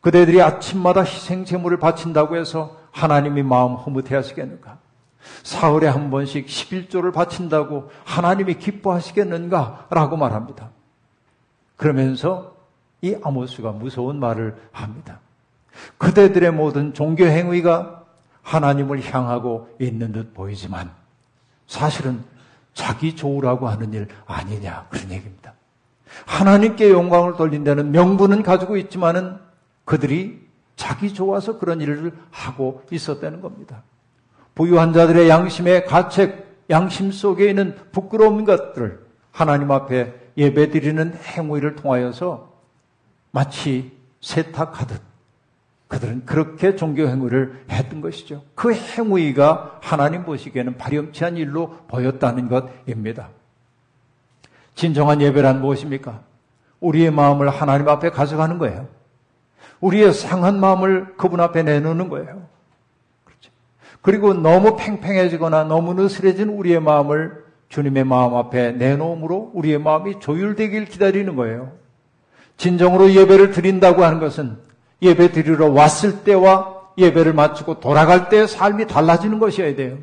그대들이 0.00 0.40
아침마다 0.40 1.02
희생 1.02 1.44
제물을 1.44 1.78
바친다고 1.78 2.36
해서 2.36 2.76
하나님이 2.94 3.42
마음 3.42 3.74
허무해 3.74 4.14
하시겠는가? 4.14 4.78
사흘에 5.42 5.88
한 5.88 6.10
번씩 6.10 6.46
11조를 6.46 7.12
바친다고 7.12 7.90
하나님이 8.04 8.54
기뻐하시겠는가? 8.54 9.88
라고 9.90 10.16
말합니다. 10.16 10.70
그러면서 11.76 12.54
이 13.02 13.16
아모스가 13.22 13.72
무서운 13.72 14.20
말을 14.20 14.56
합니다. 14.70 15.18
그대들의 15.98 16.52
모든 16.52 16.94
종교 16.94 17.24
행위가 17.24 18.04
하나님을 18.42 19.04
향하고 19.04 19.74
있는 19.80 20.12
듯 20.12 20.32
보이지만 20.32 20.90
사실은 21.66 22.22
자기 22.74 23.16
좋으라고 23.16 23.68
하는 23.68 23.92
일 23.92 24.06
아니냐 24.26 24.86
그런 24.90 25.10
얘기입니다. 25.10 25.52
하나님께 26.26 26.90
영광을 26.90 27.36
돌린다는 27.36 27.90
명분은 27.90 28.44
가지고 28.44 28.76
있지만은 28.76 29.38
그들이 29.84 30.43
자기 30.76 31.12
좋아서 31.12 31.58
그런 31.58 31.80
일을 31.80 32.12
하고 32.30 32.82
있었다는 32.90 33.40
겁니다. 33.40 33.82
부유한 34.54 34.92
자들의 34.92 35.28
양심의 35.28 35.86
가책, 35.86 36.64
양심 36.70 37.12
속에 37.12 37.48
있는 37.48 37.76
부끄러운 37.92 38.44
것들을 38.44 39.04
하나님 39.30 39.70
앞에 39.70 40.14
예배 40.36 40.70
드리는 40.70 41.14
행위를 41.14 41.76
통하여서 41.76 42.52
마치 43.30 43.92
세탁하듯 44.20 45.00
그들은 45.88 46.24
그렇게 46.24 46.76
종교 46.76 47.06
행위를 47.06 47.64
했던 47.70 48.00
것이죠. 48.00 48.42
그 48.54 48.72
행위가 48.72 49.78
하나님 49.82 50.24
보시기에는 50.24 50.76
발염치한 50.76 51.36
일로 51.36 51.76
보였다는 51.88 52.48
것입니다. 52.48 53.28
진정한 54.74 55.20
예배란 55.20 55.60
무엇입니까? 55.60 56.22
우리의 56.80 57.10
마음을 57.10 57.48
하나님 57.48 57.88
앞에 57.88 58.10
가져가는 58.10 58.58
거예요. 58.58 58.88
우리의 59.80 60.12
상한 60.12 60.60
마음을 60.60 61.14
그분 61.16 61.40
앞에 61.40 61.62
내놓는 61.62 62.08
거예요. 62.08 62.46
그렇죠. 63.24 63.50
그리고 64.00 64.34
너무 64.34 64.76
팽팽해지거나 64.76 65.64
너무 65.64 65.94
느슬해진 65.94 66.48
우리의 66.48 66.80
마음을 66.80 67.44
주님의 67.68 68.04
마음 68.04 68.34
앞에 68.34 68.72
내놓음으로 68.72 69.50
우리의 69.54 69.78
마음이 69.78 70.20
조율되길 70.20 70.86
기다리는 70.86 71.34
거예요. 71.36 71.72
진정으로 72.56 73.12
예배를 73.12 73.50
드린다고 73.50 74.04
하는 74.04 74.20
것은 74.20 74.58
예배 75.02 75.32
드리러 75.32 75.70
왔을 75.70 76.22
때와 76.22 76.74
예배를 76.96 77.32
마치고 77.32 77.80
돌아갈 77.80 78.28
때의 78.28 78.46
삶이 78.46 78.86
달라지는 78.86 79.38
것이어야 79.38 79.74
돼요. 79.74 79.98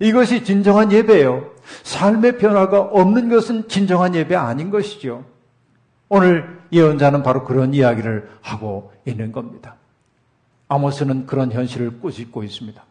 이것이 0.00 0.44
진정한 0.44 0.90
예배예요. 0.90 1.50
삶의 1.84 2.38
변화가 2.38 2.80
없는 2.80 3.28
것은 3.28 3.68
진정한 3.68 4.14
예배 4.14 4.34
아닌 4.34 4.70
것이죠. 4.70 5.24
오늘 6.08 6.60
예언자는 6.72 7.22
바로 7.22 7.44
그런 7.44 7.74
이야기를 7.74 8.30
하고 8.42 8.92
있는 9.04 9.32
겁니다. 9.32 9.76
아모스는 10.68 11.26
그런 11.26 11.52
현실을 11.52 12.00
꾸짖고 12.00 12.42
있습니다. 12.42 12.82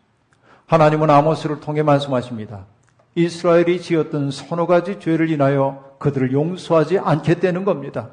하나님은 0.68 1.10
아모스를 1.10 1.60
통해 1.60 1.84
말씀하십니다. 1.84 2.66
이스라엘이 3.16 3.82
지었던 3.82 4.32
서너 4.32 4.66
가지 4.66 5.00
죄를 5.00 5.30
인하여 5.30 5.96
그들을 6.00 6.32
용서하지 6.32 7.00
않겠다는 7.00 7.64
겁니다. 7.66 8.10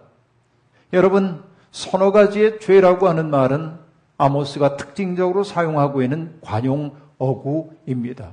여러분, 0.92 1.42
서너 1.72 2.12
가지의 2.12 2.60
죄라고 2.60 3.08
하는 3.08 3.30
말은 3.30 3.78
아모스가 4.18 4.76
특징적으로 4.76 5.44
사용하고 5.44 6.02
있는 6.02 6.36
관용 6.42 6.92
어구입니다. 7.18 8.32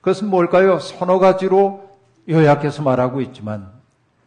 그것은 0.00 0.28
뭘까요? 0.28 0.78
서너 0.78 1.18
가지로 1.18 1.88
요약해서 2.28 2.82
말하고 2.82 3.20
있지만 3.22 3.75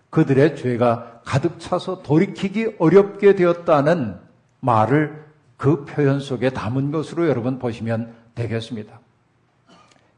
그들의 0.10 0.56
죄가 0.56 1.22
가득 1.24 1.60
차서 1.60 2.02
돌이키기 2.02 2.76
어렵게 2.80 3.36
되었다는 3.36 4.19
말을 4.60 5.26
그 5.58 5.86
표현 5.86 6.19
속에 6.19 6.50
담은 6.50 6.91
것으로 6.91 7.28
여러분 7.28 7.60
보시면 7.60 8.13
되겠습니다. 8.36 9.00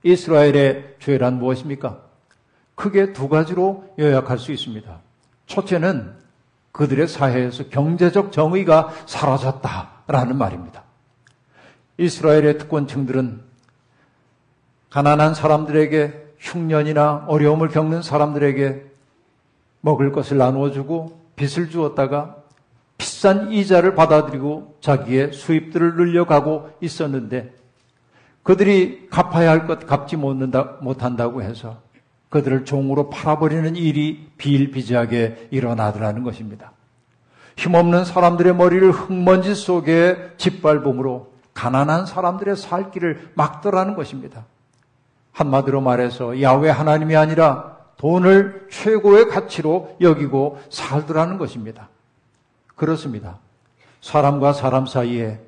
이스라엘의 0.04 0.96
죄란 1.00 1.40
무엇입니까? 1.40 2.00
크게 2.76 3.14
두 3.14 3.28
가지로 3.28 3.94
요약할 4.00 4.40
수 4.40 4.52
있습니다. 4.52 5.00
첫째는 5.46 6.14
그들의 6.72 7.08
사회에서 7.08 7.70
경제적 7.70 8.32
정의가 8.32 8.90
사라졌다라는 9.06 10.38
말입니다. 10.38 10.84
이스라엘의 11.98 12.58
특권층들은 12.58 13.42
가난한 14.90 15.36
사람들에게 15.36 16.34
흉년이나 16.40 17.26
어려움을 17.28 17.70
겪는 17.70 18.02
사람들에게 18.02 18.91
먹을 19.82 20.12
것을 20.12 20.38
나누어주고 20.38 21.22
빚을 21.36 21.70
주었다가 21.70 22.38
비싼 22.98 23.52
이자를 23.52 23.96
받아들이고 23.96 24.78
자기의 24.80 25.34
수입들을 25.34 25.96
늘려가고 25.96 26.70
있었는데 26.82 27.54
그들이 28.44 29.08
갚아야 29.10 29.50
할 29.52 29.68
것 29.68 29.86
갚지 29.86 30.18
못한다고 30.18 31.42
해서 31.42 31.82
그들을 32.30 32.66
종으로 32.66 33.10
팔아버리는 33.10 33.76
일이 33.76 34.30
비일비재하게 34.38 35.50
일어나더라는 35.52 36.24
것입니다. 36.24 36.72
힘없는 37.58 38.06
사람들의 38.06 38.56
머리를 38.56 38.90
흙먼지 38.92 39.54
속에 39.54 40.32
짓밟음으로 40.38 41.32
가난한 41.54 42.06
사람들의 42.06 42.56
살 42.56 42.92
길을 42.92 43.32
막더라는 43.36 43.96
것입니다. 43.96 44.46
한마디로 45.34 45.82
말해서 45.82 46.42
야외 46.42 46.70
하나님이 46.70 47.16
아니라 47.16 47.78
돈을 48.02 48.68
최고의 48.72 49.28
가치로 49.28 49.96
여기고 50.02 50.60
살더라는 50.72 51.38
것입니다. 51.38 51.90
그렇습니다. 52.76 53.38
사람과 54.02 54.54
사람 54.54 54.88
사이에 54.88 55.40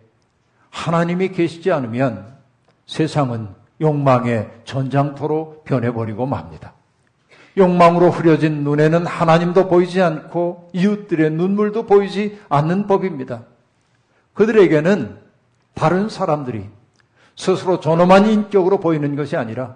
하나님이 0.70 1.30
계시지 1.30 1.72
않으면 1.72 2.32
세상은 2.86 3.50
욕망의 3.82 4.52
전장터로 4.66 5.64
변해버리고 5.66 6.28
맙니다. 6.28 6.74
욕망으로 7.58 8.12
흐려진 8.12 8.64
눈에는 8.64 9.08
하나님도 9.08 9.68
보이지 9.68 10.04
않고 10.04 10.70
이웃들의 10.74 11.32
눈물도 11.32 11.88
보이지 11.88 12.40
않는 12.50 12.86
법입니다. 12.86 13.46
그들에게는 14.36 15.18
다른 15.74 16.08
사람들이 16.08 16.70
스스로 17.36 17.80
존엄한 17.80 18.28
인격으로 18.28 18.80
보이는 18.80 19.16
것이 19.16 19.38
아니라 19.38 19.76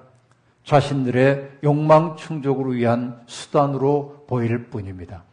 자신들의 0.68 1.60
욕망 1.64 2.18
충족을 2.18 2.76
위한 2.76 3.22
수단으로 3.26 4.26
보일 4.28 4.66
뿐입니다. 4.66 5.24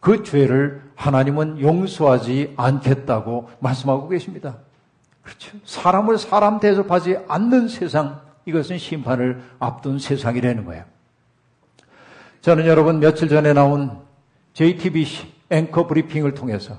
그 0.00 0.24
죄를 0.24 0.82
하나님은 0.96 1.60
용서하지 1.60 2.54
않겠다고 2.56 3.48
말씀하고 3.60 4.08
계십니다. 4.08 4.56
그렇죠. 5.22 5.56
사람을 5.64 6.18
사람 6.18 6.58
대접하지 6.58 7.18
않는 7.28 7.68
세상, 7.68 8.20
이것은 8.44 8.78
심판을 8.78 9.40
앞둔 9.60 10.00
세상이라는 10.00 10.64
거예요. 10.64 10.82
저는 12.40 12.66
여러분 12.66 12.98
며칠 12.98 13.28
전에 13.28 13.52
나온 13.52 14.00
JTBC 14.54 15.32
앵커 15.50 15.86
브리핑을 15.86 16.34
통해서 16.34 16.76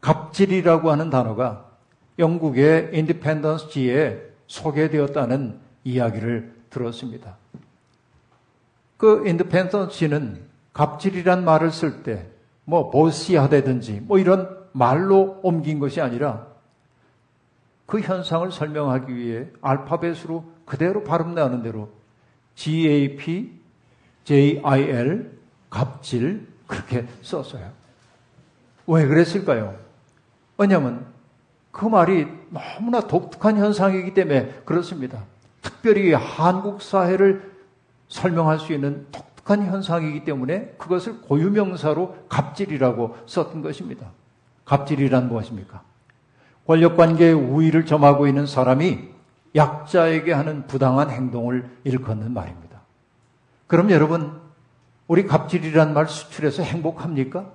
갑질이라고 0.00 0.90
하는 0.90 1.10
단어가 1.10 1.66
영국의 2.18 2.92
인디펜던스지에 2.94 4.22
소개되었다는 4.46 5.58
이야기를 5.84 6.55
들었습니다. 6.70 7.36
그 8.96 9.26
인디펜던스지는 9.26 10.42
갑질이란 10.72 11.44
말을 11.44 11.70
쓸 11.70 12.02
때 12.02 12.36
뭐 12.66 12.90
보시 12.90 13.36
하다든지 13.36 14.02
뭐 14.02 14.18
이런 14.18 14.66
말로 14.72 15.40
옮긴 15.42 15.78
것이 15.78 16.00
아니라 16.00 16.46
그 17.86 18.00
현상을 18.00 18.50
설명하기 18.50 19.16
위해 19.16 19.46
알파벳으로 19.62 20.44
그대로 20.66 21.04
발음 21.04 21.34
나는 21.34 21.62
대로 21.62 21.88
GAP, 22.56 23.52
JIL, 24.24 25.30
갑질 25.70 26.48
그렇게 26.66 27.06
썼어요. 27.22 27.70
왜 28.88 29.06
그랬을까요? 29.06 29.78
왜냐하면 30.58 31.06
그 31.70 31.86
말이 31.86 32.26
너무나 32.50 33.00
독특한 33.00 33.56
현상이기 33.58 34.14
때문에 34.14 34.62
그렇습니다. 34.64 35.22
특별히 35.66 36.12
한국 36.12 36.80
사회를 36.80 37.52
설명할 38.06 38.60
수 38.60 38.72
있는 38.72 39.04
독특한 39.10 39.66
현상이기 39.66 40.24
때문에 40.24 40.76
그것을 40.78 41.22
고유명사로 41.22 42.26
갑질이라고 42.28 43.16
썼던 43.26 43.62
것입니다. 43.62 44.12
갑질이란 44.64 45.28
무엇입니까? 45.28 45.82
권력 46.68 46.96
관계의 46.96 47.34
우위를 47.34 47.84
점하고 47.84 48.28
있는 48.28 48.46
사람이 48.46 49.08
약자에게 49.56 50.32
하는 50.32 50.68
부당한 50.68 51.10
행동을 51.10 51.68
일컫는 51.82 52.32
말입니다. 52.32 52.80
그럼 53.66 53.90
여러분, 53.90 54.40
우리 55.08 55.26
갑질이란 55.26 55.94
말 55.94 56.06
수출해서 56.06 56.62
행복합니까? 56.62 57.50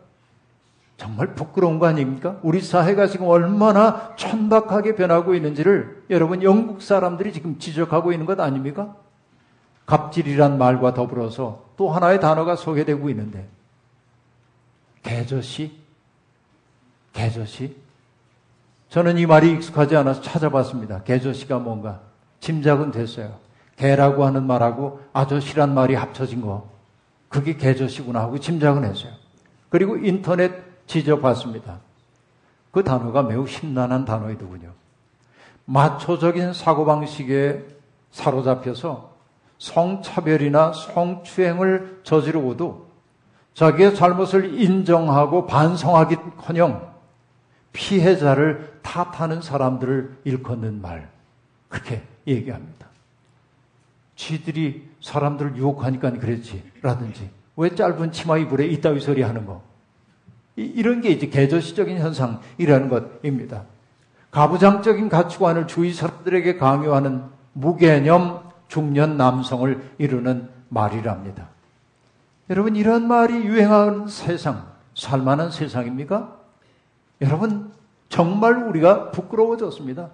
정말 1.01 1.33
부끄러운 1.33 1.79
거 1.79 1.87
아닙니까? 1.87 2.37
우리 2.43 2.61
사회가 2.61 3.07
지금 3.07 3.25
얼마나 3.25 4.15
천박하게 4.17 4.93
변하고 4.93 5.33
있는지를 5.33 6.03
여러분 6.11 6.43
영국 6.43 6.83
사람들이 6.83 7.33
지금 7.33 7.57
지적하고 7.57 8.11
있는 8.11 8.27
것 8.27 8.39
아닙니까? 8.39 8.95
갑질이란 9.87 10.59
말과 10.59 10.93
더불어서 10.93 11.65
또 11.75 11.89
하나의 11.89 12.19
단어가 12.19 12.55
소개되고 12.55 13.09
있는데 13.09 13.49
개저씨? 15.01 15.75
개저씨? 17.13 17.75
저는 18.89 19.17
이 19.17 19.25
말이 19.25 19.53
익숙하지 19.53 19.95
않아서 19.95 20.21
찾아봤습니다. 20.21 21.01
개저씨가 21.01 21.57
뭔가 21.57 22.01
짐작은 22.41 22.91
됐어요. 22.91 23.39
개라고 23.75 24.23
하는 24.23 24.45
말하고 24.45 25.01
아저씨란 25.13 25.73
말이 25.73 25.95
합쳐진 25.95 26.41
거. 26.41 26.69
그게 27.27 27.57
개저씨구나 27.57 28.19
하고 28.19 28.39
짐작은 28.39 28.83
했어요. 28.83 29.13
그리고 29.69 29.97
인터넷 29.97 30.70
지져봤습니다. 30.87 31.79
그 32.71 32.83
단어가 32.83 33.23
매우 33.23 33.47
심란한 33.47 34.05
단어이더군요. 34.05 34.71
마초적인 35.65 36.53
사고방식에 36.53 37.65
사로잡혀서 38.11 39.11
성차별이나 39.57 40.73
성추행을 40.73 42.01
저지르고도 42.03 42.89
자기의 43.53 43.95
잘못을 43.95 44.59
인정하고 44.59 45.45
반성하기 45.45 46.17
커녕 46.37 46.91
피해자를 47.73 48.79
탓하는 48.81 49.41
사람들을 49.41 50.21
일컫는 50.23 50.81
말. 50.81 51.09
그렇게 51.69 52.01
얘기합니다. 52.27 52.87
쥐들이 54.15 54.89
사람들을 55.01 55.55
유혹하니까 55.55 56.11
그랬지. 56.11 56.63
라든지. 56.81 57.29
왜 57.55 57.73
짧은 57.73 58.11
치마 58.11 58.37
이불에 58.37 58.65
이따위 58.67 58.99
소리 58.99 59.21
하는 59.21 59.45
거. 59.45 59.61
이런 60.55 61.01
게 61.01 61.09
이제 61.09 61.27
계절시적인 61.27 61.97
현상이라는 61.97 62.89
것입니다. 62.89 63.63
가부장적인 64.31 65.09
가치관을 65.09 65.67
주위 65.67 65.93
사람들에게 65.93 66.57
강요하는 66.57 67.23
무개념 67.53 68.51
중년 68.67 69.17
남성을 69.17 69.95
이루는 69.97 70.49
말이랍니다. 70.69 71.49
여러분, 72.49 72.75
이런 72.75 73.07
말이 73.07 73.33
유행하는 73.45 74.07
세상, 74.07 74.67
살만한 74.95 75.51
세상입니까? 75.51 76.37
여러분, 77.21 77.71
정말 78.09 78.57
우리가 78.57 79.11
부끄러워졌습니다. 79.11 80.09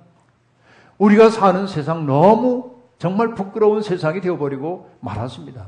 우리가 0.98 1.30
사는 1.30 1.68
세상 1.68 2.06
너무 2.06 2.76
정말 3.00 3.36
부끄러운 3.36 3.82
세상이 3.82 4.22
되어버리고 4.22 4.90
말았습니다. 5.00 5.68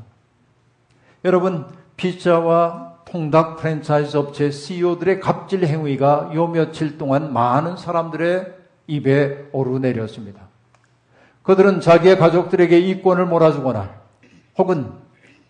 여러분, 1.25 1.67
피자와 1.97 2.88
통닭 3.09 3.57
프랜차이즈 3.57 4.15
업체 4.17 4.51
CEO들의 4.51 5.19
갑질 5.19 5.65
행위가 5.65 6.31
요 6.35 6.47
며칠 6.47 6.97
동안 6.97 7.33
많은 7.33 7.75
사람들의 7.75 8.53
입에 8.85 9.49
오르내렸습니다. 9.51 10.41
그들은 11.41 11.81
자기의 11.81 12.17
가족들에게 12.19 12.77
이권을 12.77 13.25
몰아주거나 13.25 13.95
혹은 14.59 14.91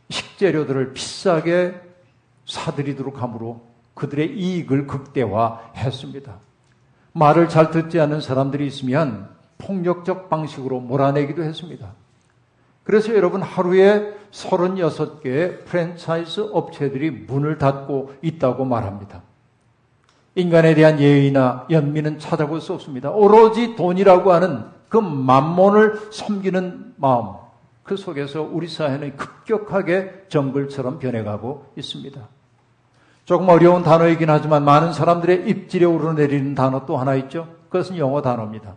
식재료들을 0.09 0.93
비싸게 0.93 1.75
사들이도록 2.45 3.21
함으로 3.21 3.61
그들의 3.93 4.37
이익을 4.37 4.87
극대화했습니다. 4.87 6.39
말을 7.11 7.49
잘 7.49 7.71
듣지 7.71 7.99
않는 7.99 8.21
사람들이 8.21 8.65
있으면 8.67 9.29
폭력적 9.57 10.29
방식으로 10.29 10.79
몰아내기도 10.79 11.43
했습니다. 11.43 11.91
그래서 12.83 13.13
여러분 13.13 13.41
하루에 13.41 14.13
36개의 14.31 15.65
프랜차이즈 15.65 16.49
업체들이 16.51 17.11
문을 17.11 17.57
닫고 17.57 18.13
있다고 18.21 18.65
말합니다. 18.65 19.23
인간에 20.35 20.73
대한 20.73 20.99
예의나 20.99 21.65
연민은 21.69 22.19
찾아볼 22.19 22.61
수 22.61 22.73
없습니다. 22.73 23.11
오로지 23.11 23.75
돈이라고 23.75 24.31
하는 24.31 24.65
그 24.87 24.97
만몬을 24.97 26.11
섬기는 26.11 26.93
마음, 26.97 27.33
그 27.83 27.97
속에서 27.97 28.41
우리 28.41 28.67
사회는 28.67 29.17
급격하게 29.17 30.25
정글처럼 30.29 30.99
변해가고 30.99 31.73
있습니다. 31.75 32.21
조금 33.25 33.49
어려운 33.49 33.83
단어이긴 33.83 34.29
하지만 34.29 34.63
많은 34.63 34.93
사람들의 34.93 35.47
입질에 35.47 35.85
오르내리는 35.85 36.55
단어 36.55 36.85
또 36.85 36.97
하나 36.97 37.15
있죠. 37.15 37.47
그것은 37.69 37.97
영어 37.97 38.21
단어입니다. 38.21 38.75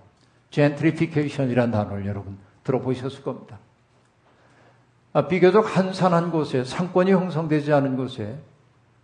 gentrification이라는 0.50 1.72
단어를 1.72 2.06
여러분 2.06 2.38
들어보셨을 2.64 3.22
겁니다. 3.22 3.58
아, 5.14 5.28
비교적 5.28 5.76
한산한 5.76 6.30
곳에 6.30 6.64
상권이 6.64 7.12
형성되지 7.12 7.70
않은 7.74 7.96
곳에 7.96 8.38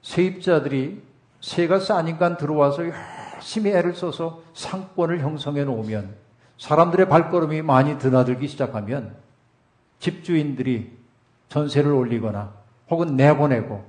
세입자들이 0.01 1.03
세가 1.43 1.81
싸니까 1.81 2.39
들어와서 2.39 2.85
열심히 3.37 3.73
애를 3.73 3.95
써서 3.95 4.43
상권을 4.55 5.21
형성해 5.21 5.65
놓으면 5.65 6.15
사람들의 6.57 7.09
발걸음이 7.09 7.61
많이 7.61 7.99
드나들기 7.99 8.49
시작하면 8.49 9.17
집주인들이 10.01 10.97
전세를 11.51 11.93
올리거나 11.93 12.55
혹은 12.89 13.17
내보내고 13.17 13.85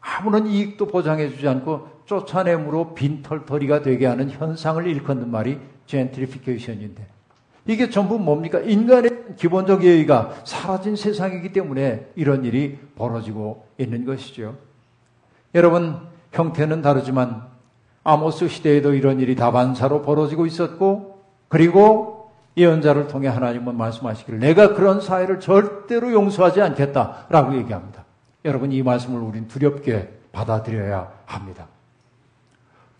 아무런 0.00 0.46
이익도 0.46 0.86
보장해 0.86 1.30
주지 1.30 1.48
않고 1.48 1.88
쫓아냄으로 2.06 2.94
빈털터리가 2.94 3.82
되게 3.82 4.06
하는 4.06 4.30
현상을 4.30 4.86
일컫는 4.86 5.32
말이 5.32 5.58
젠트리피케이션인데 5.86 7.15
이게 7.66 7.90
전부 7.90 8.18
뭡니까? 8.18 8.60
인간의 8.60 9.34
기본적 9.36 9.84
예의가 9.84 10.34
사라진 10.44 10.94
세상이기 10.94 11.52
때문에 11.52 12.06
이런 12.14 12.44
일이 12.44 12.78
벌어지고 12.96 13.66
있는 13.78 14.04
것이죠. 14.04 14.56
여러분, 15.54 15.98
형태는 16.32 16.82
다르지만 16.82 17.44
아모스 18.04 18.48
시대에도 18.48 18.94
이런 18.94 19.18
일이 19.20 19.34
다반사로 19.34 20.02
벌어지고 20.02 20.46
있었고, 20.46 21.24
그리고 21.48 22.30
예언자를 22.56 23.08
통해 23.08 23.28
하나님은 23.28 23.76
말씀하시기를 23.76 24.38
내가 24.38 24.74
그런 24.74 25.00
사회를 25.00 25.40
절대로 25.40 26.12
용서하지 26.12 26.62
않겠다라고 26.62 27.56
얘기합니다. 27.56 28.04
여러분, 28.44 28.70
이 28.70 28.82
말씀을 28.82 29.20
우린 29.20 29.48
두렵게 29.48 30.10
받아들여야 30.30 31.10
합니다. 31.26 31.66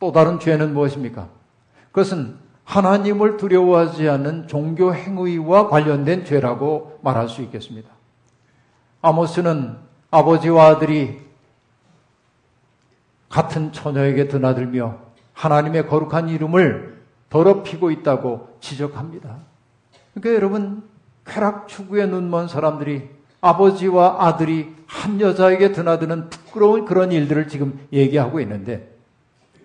또 0.00 0.10
다른 0.12 0.40
죄는 0.40 0.74
무엇입니까? 0.74 1.28
그것은 1.92 2.36
하나님을 2.66 3.36
두려워하지 3.36 4.08
않는 4.08 4.48
종교 4.48 4.92
행위와 4.92 5.68
관련된 5.68 6.24
죄라고 6.24 6.98
말할 7.02 7.28
수 7.28 7.40
있겠습니다. 7.42 7.88
아모스는 9.02 9.76
아버지와 10.10 10.66
아들이 10.66 11.20
같은 13.28 13.72
처녀에게 13.72 14.28
드나들며 14.28 14.98
하나님의 15.32 15.86
거룩한 15.86 16.28
이름을 16.28 17.02
더럽히고 17.30 17.90
있다고 17.92 18.56
지적합니다. 18.60 19.36
그러니까 20.14 20.34
여러분, 20.34 20.82
쾌락 21.24 21.68
추구에 21.68 22.06
눈먼 22.06 22.48
사람들이 22.48 23.08
아버지와 23.40 24.26
아들이 24.26 24.74
한 24.86 25.20
여자에게 25.20 25.72
드나드는 25.72 26.30
부끄러운 26.30 26.84
그런 26.84 27.12
일들을 27.12 27.46
지금 27.48 27.78
얘기하고 27.92 28.40
있는데, 28.40 28.95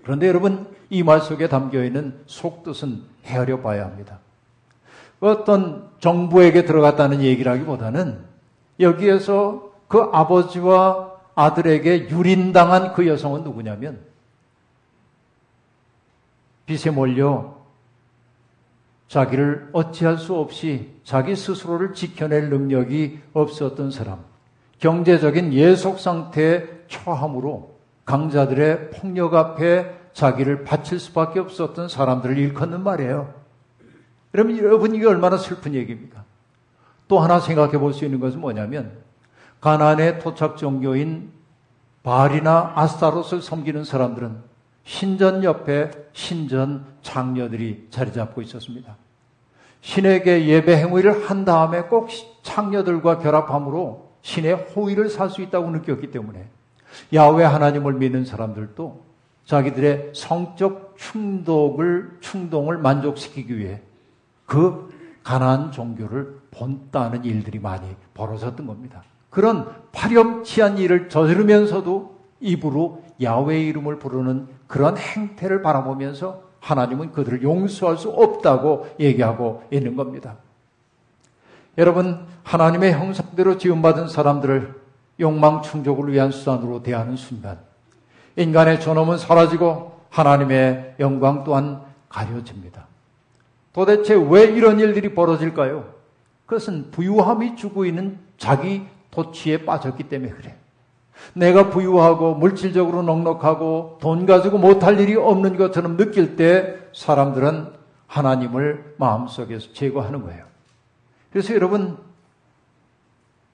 그런데 0.04 0.28
여러분, 0.28 0.68
이 0.90 1.04
말 1.04 1.22
속에 1.22 1.48
담겨 1.48 1.84
있는 1.84 2.20
속뜻은 2.26 3.04
헤아려 3.26 3.62
봐야 3.62 3.86
합니다. 3.86 4.20
어떤 5.20 5.90
정부에게 6.00 6.66
들어갔다는 6.66 7.22
얘기라기보다는 7.22 8.20
여기에서 8.80 9.72
그 9.88 10.10
아버지와 10.12 11.12
아들에게 11.36 12.10
유린당한 12.10 12.94
그 12.94 13.08
여성은 13.08 13.44
누구냐면 13.44 14.00
빚에 16.66 16.92
몰려 16.92 17.56
자기를 19.08 19.70
어찌할 19.74 20.18
수 20.18 20.36
없이 20.36 20.90
자기 21.04 21.36
스스로를 21.36 21.94
지켜낼 21.94 22.50
능력이 22.50 23.20
없었던 23.34 23.92
사람, 23.92 24.20
경제적인 24.80 25.54
예속 25.54 26.00
상태에 26.00 26.66
처함으로 26.88 27.71
강자들의 28.06 28.92
폭력 28.92 29.34
앞에 29.34 30.00
자기를 30.14 30.64
바칠 30.64 31.00
수밖에 31.00 31.40
없었던 31.40 31.88
사람들을 31.88 32.38
일컫는 32.38 32.84
말이에요. 32.84 33.34
여러분, 34.34 34.58
여러분 34.58 34.96
이게 34.96 35.06
얼마나 35.06 35.38
슬픈 35.38 35.74
얘기입니까? 35.74 36.24
또 37.08 37.20
하나 37.20 37.40
생각해 37.40 37.78
볼 37.78 37.94
수 37.94 38.06
있는 38.06 38.20
것은 38.20 38.40
뭐냐면 38.40 38.92
가나안의 39.60 40.20
토착 40.20 40.58
종교인 40.58 41.32
바알이나 42.04 42.74
아스타롯을 42.76 43.42
섬기는 43.42 43.84
사람들은 43.84 44.38
신전 44.84 45.44
옆에 45.44 45.92
신전 46.14 46.86
장녀들이 47.04 47.88
자리 47.92 48.12
잡고 48.12 48.42
있었습니다. 48.42 48.96
신에게 49.82 50.48
예배 50.48 50.78
행위를 50.78 51.30
한 51.30 51.46
다음에 51.46 51.84
꼭 51.84 52.10
장녀들과 52.44 53.20
결합함으로 53.20 54.12
신의 54.22 54.54
호의를 54.54 55.10
살 55.10 55.30
수 55.30 55.42
있다고 55.42 55.70
느꼈기 55.72 56.12
때문에 56.12 56.50
야외 57.14 57.44
하나님을 57.44 57.94
믿는 57.94 58.26
사람들도 58.26 59.04
자기들의 59.46 60.12
성적 60.14 60.96
충동을 60.98 62.18
충동을 62.22 62.78
만족시키기 62.78 63.58
위해 63.58 63.82
그 64.46 64.90
가난한 65.24 65.72
종교를 65.72 66.40
본따는 66.52 67.26
일들이 67.26 67.60
많이 67.60 67.88
벌어졌던 68.14 68.66
겁니다. 68.66 69.04
그런 69.30 69.74
파렴치한 69.92 70.78
일을 70.78 71.10
저지르면서도 71.10 72.20
입으로 72.40 73.04
야외 73.22 73.62
이름을 73.62 74.00
부르는 74.00 74.48
그런 74.68 74.98
행태를 74.98 75.62
바라보면서 75.62 76.44
하나님은 76.60 77.12
그들을 77.12 77.44
용서할 77.44 77.98
수 77.98 78.10
없다고 78.10 78.88
얘기하고 79.00 79.64
있는 79.72 79.96
겁니다. 79.96 80.38
여러분, 81.78 82.26
하나님의 82.44 82.94
형상대로 82.94 83.58
지음받은 83.58 84.10
사람들을 84.10 84.81
욕망 85.22 85.62
충족을 85.62 86.12
위한 86.12 86.32
수단으로 86.32 86.84
대하는 86.84 87.16
순간, 87.16 87.60
인간의 88.36 88.82
존엄은 88.82 89.18
사라지고 89.18 90.00
하나님의 90.10 90.96
영광 91.00 91.44
또한 91.44 91.82
가려집니다. 92.10 92.88
도대체 93.74 94.16
왜 94.16 94.44
이런 94.44 94.80
일들이 94.80 95.14
벌어질까요? 95.14 95.86
그것은 96.46 96.92
부유함이 96.92 97.56
주고 97.56 97.86
있는 97.86 98.20
자기 98.38 98.86
도취에 99.12 99.64
빠졌기 99.66 100.04
때문에 100.10 100.32
그래. 100.34 100.56
내가 101.34 101.70
부유하고 101.70 102.36
물질적으로 102.36 103.04
넉넉하고 103.04 104.00
돈 104.02 104.26
가지고 104.26 104.58
못할 104.58 105.00
일이 105.00 105.16
없는 105.16 105.56
것처럼 105.56 105.96
느낄 105.96 106.36
때 106.36 106.78
사람들은 106.94 107.72
하나님을 108.08 108.96
마음속에서 108.98 109.72
제거하는 109.74 110.24
거예요. 110.24 110.44
그래서 111.32 111.54
여러분 111.54 111.98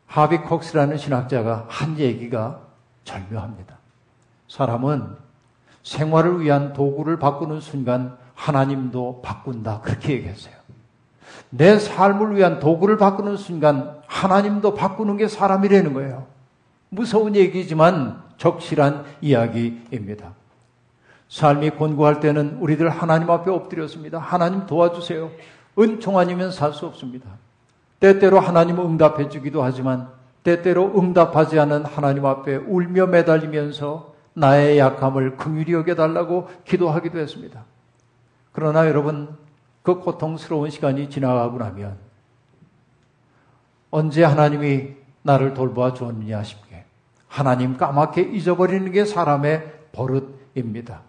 하비 0.07 0.39
콕스라는 0.39 0.97
신학자가 0.97 1.65
한 1.67 1.99
얘기가 1.99 2.61
절묘합니다. 3.03 3.77
사람은 4.47 5.15
생활을 5.83 6.41
위한 6.41 6.73
도구를 6.73 7.19
바꾸는 7.19 7.59
순간 7.61 8.17
하나님도 8.33 9.21
바꾼다. 9.23 9.81
그렇게 9.81 10.13
얘기했어요. 10.13 10.53
내 11.49 11.77
삶을 11.77 12.35
위한 12.35 12.59
도구를 12.59 12.97
바꾸는 12.97 13.37
순간 13.37 14.01
하나님도 14.07 14.73
바꾸는 14.73 15.17
게 15.17 15.27
사람이라는 15.27 15.93
거예요. 15.93 16.27
무서운 16.89 17.35
얘기지만 17.35 18.21
적실한 18.37 19.05
이야기입니다. 19.21 20.33
삶이 21.29 21.71
곤고할 21.71 22.19
때는 22.19 22.57
우리들 22.59 22.89
하나님 22.89 23.29
앞에 23.29 23.51
엎드렸습니다. 23.51 24.19
하나님 24.19 24.65
도와주세요. 24.65 25.31
은총 25.77 26.17
아니면 26.17 26.51
살 26.51 26.73
수 26.73 26.85
없습니다. 26.85 27.29
때때로 27.99 28.39
하나님 28.39 28.79
응답해 28.79 29.29
주기도 29.29 29.63
하지만 29.63 30.09
때때로 30.43 30.97
응답하지 30.97 31.59
않은 31.59 31.85
하나님 31.85 32.25
앞에 32.25 32.55
울며 32.55 33.07
매달리면서 33.07 34.13
나의 34.33 34.77
약함을 34.77 35.35
긍휼히 35.37 35.73
여겨달라고 35.73 36.47
기도하기도 36.63 37.17
했습니다. 37.17 37.65
그러나 38.51 38.87
여러분 38.87 39.35
그 39.81 39.99
고통스러운 39.99 40.69
시간이 40.69 41.09
지나가고 41.09 41.57
나면 41.57 41.97
언제 43.89 44.23
하나님이 44.23 44.95
나를 45.23 45.53
돌보아 45.53 45.93
주었느냐 45.93 46.43
싶게 46.43 46.85
하나님 47.27 47.77
까맣게 47.77 48.21
잊어버리는 48.21 48.91
게 48.91 49.05
사람의 49.05 49.73
버릇입니다. 49.91 51.01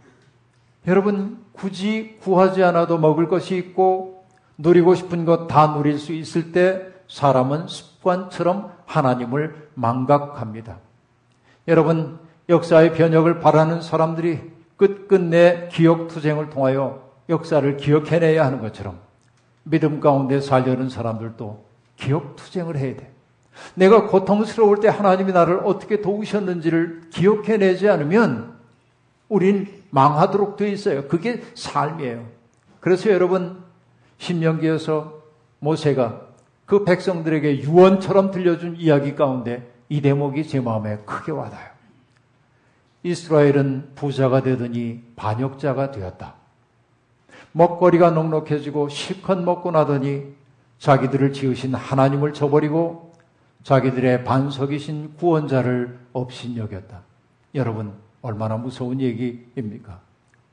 여러분 0.86 1.44
굳이 1.52 2.16
구하지 2.20 2.64
않아도 2.64 2.98
먹을 2.98 3.28
것이 3.28 3.56
있고 3.56 4.17
누리고 4.58 4.94
싶은 4.94 5.24
것 5.24 5.46
다 5.46 5.72
누릴 5.72 5.98
수 5.98 6.12
있을 6.12 6.52
때 6.52 6.88
사람은 7.08 7.68
습관처럼 7.68 8.72
하나님을 8.86 9.70
망각합니다. 9.74 10.78
여러분 11.68 12.18
역사의 12.48 12.94
변혁을 12.94 13.40
바라는 13.40 13.80
사람들이 13.80 14.40
끝끝내 14.76 15.68
기억투쟁을 15.72 16.50
통하여 16.50 17.08
역사를 17.28 17.76
기억해내야 17.76 18.44
하는 18.44 18.60
것처럼 18.60 18.98
믿음 19.64 20.00
가운데 20.00 20.40
살려는 20.40 20.88
사람들도 20.88 21.64
기억투쟁을 21.96 22.76
해야 22.76 22.96
돼. 22.96 23.12
내가 23.74 24.06
고통스러울 24.06 24.80
때 24.80 24.88
하나님이 24.88 25.32
나를 25.32 25.60
어떻게 25.64 26.00
도우셨는지를 26.00 27.10
기억해내지 27.10 27.88
않으면 27.88 28.56
우린 29.28 29.82
망하도록 29.90 30.56
되어 30.56 30.68
있어요. 30.68 31.08
그게 31.08 31.42
삶이에요. 31.54 32.24
그래서 32.80 33.10
여러분, 33.10 33.62
신명기에서 34.18 35.22
모세가 35.60 36.28
그 36.66 36.84
백성들에게 36.84 37.62
유언처럼 37.62 38.30
들려준 38.30 38.76
이야기 38.76 39.14
가운데 39.14 39.72
이 39.88 40.00
대목이 40.00 40.46
제 40.46 40.60
마음에 40.60 40.98
크게 41.06 41.32
와닿아요. 41.32 41.70
이스라엘은 43.02 43.92
부자가 43.94 44.42
되더니 44.42 45.02
반역자가 45.16 45.92
되었다. 45.92 46.34
먹거리가 47.52 48.10
넉넉해지고 48.10 48.88
실컷 48.88 49.38
먹고 49.40 49.70
나더니 49.70 50.34
자기들을 50.78 51.32
지으신 51.32 51.74
하나님을 51.74 52.34
저버리고 52.34 53.12
자기들의 53.62 54.24
반석이신 54.24 55.14
구원자를 55.16 55.98
업신여겼다. 56.12 57.02
여러분, 57.54 57.94
얼마나 58.22 58.56
무서운 58.56 59.00
얘기입니까? 59.00 60.00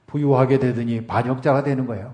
부유하게 0.08 0.60
되더니 0.60 1.06
반역자가 1.06 1.64
되는 1.64 1.86
거예요. 1.86 2.14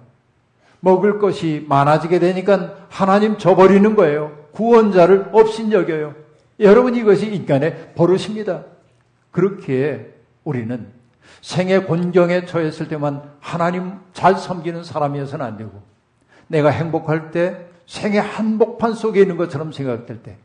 먹을 0.81 1.19
것이 1.19 1.65
많아지게 1.69 2.19
되니까 2.19 2.75
하나님 2.89 3.37
저버리는 3.37 3.95
거예요. 3.95 4.31
구원자를 4.51 5.29
업신여겨요. 5.31 6.13
여러분, 6.59 6.95
이것이 6.95 7.33
인간의 7.33 7.93
버릇입니다. 7.95 8.65
그렇게 9.31 10.13
우리는 10.43 10.87
생의 11.41 11.85
곤경에 11.85 12.45
처했을 12.45 12.87
때만 12.89 13.23
하나님 13.39 13.93
잘 14.13 14.35
섬기는 14.35 14.83
사람이어서는 14.83 15.45
안 15.45 15.57
되고 15.57 15.71
내가 16.47 16.69
행복할 16.69 17.31
때 17.31 17.65
생의 17.85 18.19
한복판 18.19 18.93
속에 18.93 19.21
있는 19.21 19.37
것처럼 19.37 19.71
생각될 19.71 20.21
때 20.21 20.37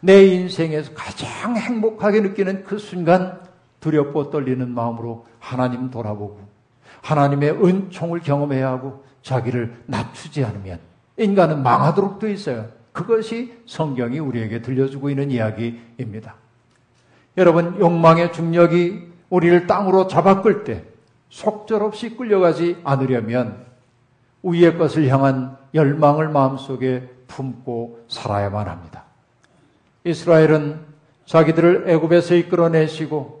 내 0.00 0.24
인생에서 0.24 0.92
가장 0.94 1.56
행복하게 1.56 2.20
느끼는 2.20 2.64
그 2.64 2.78
순간 2.78 3.40
두렵고 3.80 4.30
떨리는 4.30 4.68
마음으로 4.70 5.26
하나님 5.38 5.90
돌아보고 5.90 6.40
하나님의 7.02 7.64
은총을 7.64 8.20
경험해야 8.20 8.68
하고 8.68 9.04
자기를 9.22 9.82
낮추지 9.86 10.44
않으면 10.44 10.78
인간은 11.16 11.62
망하도록 11.62 12.18
되어 12.18 12.30
있어요. 12.30 12.68
그것이 12.92 13.54
성경이 13.66 14.18
우리에게 14.18 14.62
들려주고 14.62 15.10
있는 15.10 15.30
이야기입니다. 15.30 16.34
여러분, 17.36 17.78
욕망의 17.78 18.32
중력이 18.32 19.10
우리를 19.28 19.66
땅으로 19.66 20.08
잡아 20.08 20.42
끌 20.42 20.64
때 20.64 20.84
속절없이 21.28 22.16
끌려가지 22.16 22.78
않으려면 22.82 23.64
위의 24.42 24.76
것을 24.76 25.08
향한 25.08 25.56
열망을 25.74 26.28
마음속에 26.28 27.08
품고 27.28 28.06
살아야만 28.08 28.68
합니다. 28.68 29.04
이스라엘은 30.04 30.80
자기들을 31.26 31.84
애굽에서 31.88 32.34
이끌어내시고 32.34 33.39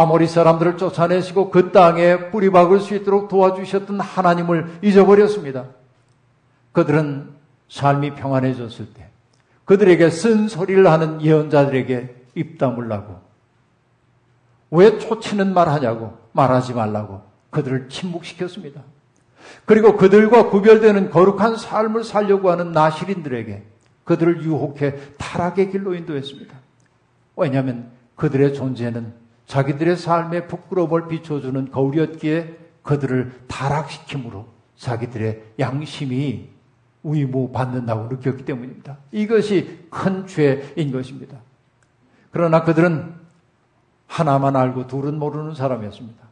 아모리 0.00 0.26
사람들을 0.26 0.78
쫓아내시고 0.78 1.50
그 1.50 1.72
땅에 1.72 2.30
뿌리 2.30 2.50
박을 2.50 2.80
수 2.80 2.94
있도록 2.94 3.28
도와주셨던 3.28 4.00
하나님을 4.00 4.78
잊어버렸습니다. 4.82 5.66
그들은 6.72 7.30
삶이 7.68 8.14
평안해졌을 8.14 8.94
때 8.94 9.08
그들에게 9.66 10.08
쓴 10.08 10.48
소리를 10.48 10.86
하는 10.86 11.20
예언자들에게 11.20 12.16
입담을 12.34 12.88
나고 12.88 13.20
왜 14.70 14.98
초치는 14.98 15.52
말 15.52 15.68
하냐고 15.68 16.16
말하지 16.32 16.72
말라고 16.72 17.22
그들을 17.50 17.90
침묵시켰습니다. 17.90 18.80
그리고 19.66 19.96
그들과 19.96 20.48
구별되는 20.48 21.10
거룩한 21.10 21.56
삶을 21.56 22.04
살려고 22.04 22.50
하는 22.50 22.72
나시린들에게 22.72 23.64
그들을 24.04 24.42
유혹해 24.44 24.96
타락의 25.18 25.70
길로 25.72 25.94
인도했습니다. 25.94 26.56
왜냐하면 27.36 27.90
그들의 28.16 28.54
존재는 28.54 29.19
자기들의 29.50 29.96
삶의 29.96 30.46
부끄러움을 30.46 31.08
비춰주는 31.08 31.72
거울이었기에 31.72 32.56
그들을 32.84 33.32
타락시킴으로 33.48 34.46
자기들의 34.76 35.42
양심이 35.58 36.48
위무받는다고 37.02 38.14
느꼈기 38.14 38.44
때문입니다. 38.44 38.98
이것이 39.10 39.86
큰 39.90 40.28
죄인 40.28 40.92
것입니다. 40.92 41.38
그러나 42.30 42.62
그들은 42.62 43.12
하나만 44.06 44.54
알고 44.54 44.86
둘은 44.86 45.18
모르는 45.18 45.56
사람이었습니다. 45.56 46.24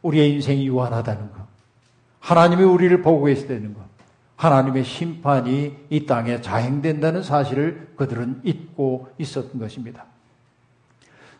우리의 0.00 0.32
인생이 0.32 0.66
유한하다는 0.66 1.32
것. 1.32 1.46
하나님이 2.20 2.62
우리를 2.64 3.02
보고 3.02 3.24
계시다는 3.24 3.74
것. 3.74 3.82
하나님의 4.36 4.84
심판이 4.84 5.76
이 5.90 6.06
땅에 6.06 6.40
자행된다는 6.40 7.22
사실을 7.22 7.92
그들은 7.96 8.40
잊고 8.44 9.10
있었던 9.18 9.60
것입니다. 9.60 10.06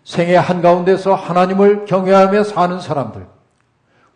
생애 0.04 0.36
한가운데서 0.36 1.14
하나님을 1.14 1.84
경외하며 1.84 2.44
사는 2.44 2.80
사람들. 2.80 3.26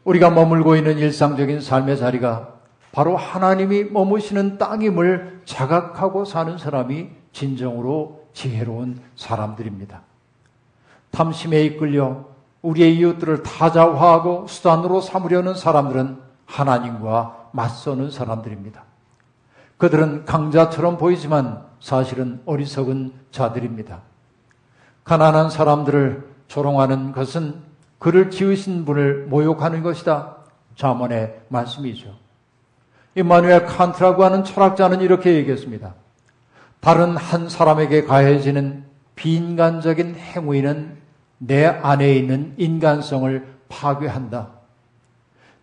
우리가 0.05 0.31
머물고 0.31 0.77
있는 0.77 0.99
일상적인 0.99 1.61
삶의 1.61 1.99
자리가 1.99 2.55
바로 2.93 3.17
하나님이 3.17 3.85
머무시는 3.85 4.59
땅임을 4.59 5.43
자각하고 5.45 6.25
사는 6.25 6.57
사람이 6.57 7.09
진정으로 7.33 8.27
지혜로운 8.33 9.01
사람들입니다. 9.17 10.03
탐심에 11.11 11.63
이끌려 11.63 12.25
우리의 12.63 12.97
이웃들을 12.97 13.43
타자화하고 13.43 14.47
수단으로 14.49 15.01
삼으려는 15.01 15.55
사람들은 15.55 16.19
하나님과 16.47 17.51
맞서는 17.53 18.11
사람들입니다. 18.11 18.85
그들은 19.79 20.25
강자처럼 20.25 20.97
보이지만 20.97 21.65
사실은 21.81 22.41
어리석은 22.47 23.13
자들입니다. 23.31 24.01
가난한 25.07 25.51
사람들을 25.51 26.29
조롱하는 26.49 27.13
것은 27.13 27.63
그를 28.01 28.29
지으신 28.29 28.85
분을 28.85 29.27
모욕하는 29.29 29.83
것이다. 29.85 30.37
자문의 30.75 31.41
말씀이죠. 31.49 32.13
이마누엘 33.15 33.67
칸트라고 33.67 34.25
하는 34.25 34.43
철학자는 34.43 35.01
이렇게 35.01 35.35
얘기했습니다. 35.35 35.95
다른 36.81 37.17
한 37.17 37.49
사람에게 37.49 38.03
가해지는 38.03 38.85
비인간적인 39.15 40.17
행위는 40.17 40.97
내 41.39 41.65
안에 41.65 42.15
있는 42.17 42.55
인간성을 42.57 43.47
파괴한다. 43.69 44.49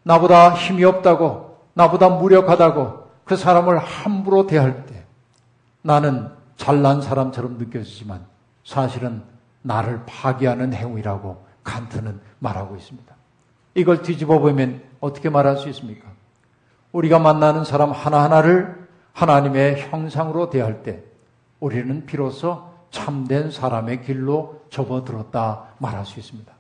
나보다 0.04 0.54
힘이 0.54 0.86
없다고, 0.86 1.58
나보다 1.74 2.10
무력하다고 2.10 3.08
그 3.26 3.36
사람을 3.36 3.78
함부로 3.78 4.48
대할 4.48 4.86
때 4.86 5.04
나는 5.82 6.30
잘난 6.56 7.02
사람처럼 7.02 7.58
느껴지지만 7.58 8.26
사실은 8.64 9.33
나를 9.64 10.04
파괴하는 10.06 10.74
행위라고 10.74 11.44
칸트는 11.64 12.20
말하고 12.40 12.76
있습니다. 12.76 13.14
이걸 13.76 14.02
뒤집어 14.04 14.40
보면 14.40 14.84
어떻게 15.00 15.30
말할 15.30 15.58
수 15.58 15.68
있습니까? 15.70 16.08
우리가 16.92 17.18
만나는 17.20 17.66
사람 17.66 17.92
하나하나를 17.92 18.88
하나님의 19.14 19.90
형상으로 19.90 20.50
대할 20.50 20.84
때 20.84 21.04
우리는 21.60 22.06
비로소 22.06 22.72
참된 22.92 23.50
사람의 23.50 24.04
길로 24.04 24.62
접어들었다 24.70 25.76
말할 25.80 26.06
수 26.06 26.20
있습니다. 26.20 26.54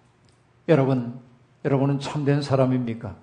여러분, 0.70 1.20
여러분은 1.66 2.00
참된 2.00 2.42
사람입니까? 2.42 3.16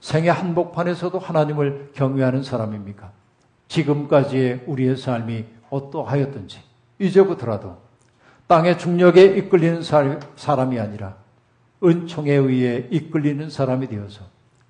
생애 0.00 0.30
한복판에서도 0.30 1.18
하나님을 1.18 1.92
경외하는 1.94 2.42
사람입니까? 2.42 3.12
지금까지의 3.68 4.64
우리의 4.66 4.96
삶이 4.96 5.44
어떠하였든지 5.68 6.60
이제부터라도 6.98 7.85
땅의 8.46 8.78
중력에 8.78 9.24
이끌리는 9.36 9.82
사람이 9.82 10.78
아니라 10.78 11.16
은총에 11.82 12.32
의해 12.32 12.86
이끌리는 12.90 13.50
사람이 13.50 13.88
되어서 13.88 14.24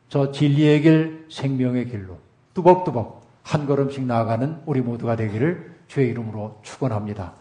저 0.08 0.32
진리의 0.32 0.82
길, 0.82 1.26
생명의 1.30 1.88
길로 1.88 2.18
뚜벅뚜벅 2.54 3.26
한 3.42 3.66
걸음씩 3.66 4.04
나아가는 4.04 4.60
우리 4.66 4.80
모두가 4.80 5.16
되기를 5.16 5.76
주의 5.88 6.08
이름으로 6.10 6.58
축원합니다. 6.62 7.34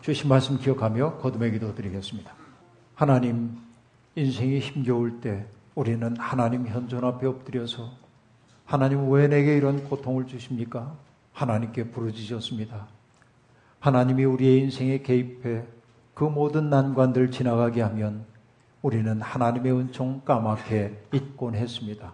주신 0.00 0.28
말씀 0.28 0.58
기억하며 0.58 1.18
거듭의 1.18 1.52
기도 1.52 1.74
드리겠습니다. 1.74 2.32
하나님, 2.94 3.58
인생이 4.14 4.60
힘겨울 4.60 5.20
때 5.20 5.44
우리는 5.74 6.16
하나님 6.16 6.66
현존 6.66 7.04
앞에 7.04 7.26
엎드려서 7.26 7.92
하나님 8.64 9.10
왜 9.10 9.28
내게 9.28 9.56
이런 9.56 9.84
고통을 9.84 10.26
주십니까? 10.26 10.94
하나님께 11.32 11.90
부르짖었습니다. 11.90 12.99
하나님이 13.80 14.24
우리의 14.24 14.60
인생에 14.60 14.98
개입해 14.98 15.64
그 16.14 16.24
모든 16.24 16.68
난관들 16.68 17.30
지나가게 17.30 17.80
하면 17.80 18.26
우리는 18.82 19.20
하나님의 19.20 19.72
은총 19.72 20.22
까맣게 20.24 21.06
잊곤 21.14 21.54
했습니다. 21.54 22.12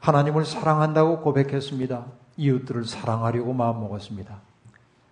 하나님을 0.00 0.46
사랑한다고 0.46 1.20
고백했습니다. 1.20 2.06
이웃들을 2.38 2.86
사랑하려고 2.86 3.52
마음먹었습니다. 3.52 4.40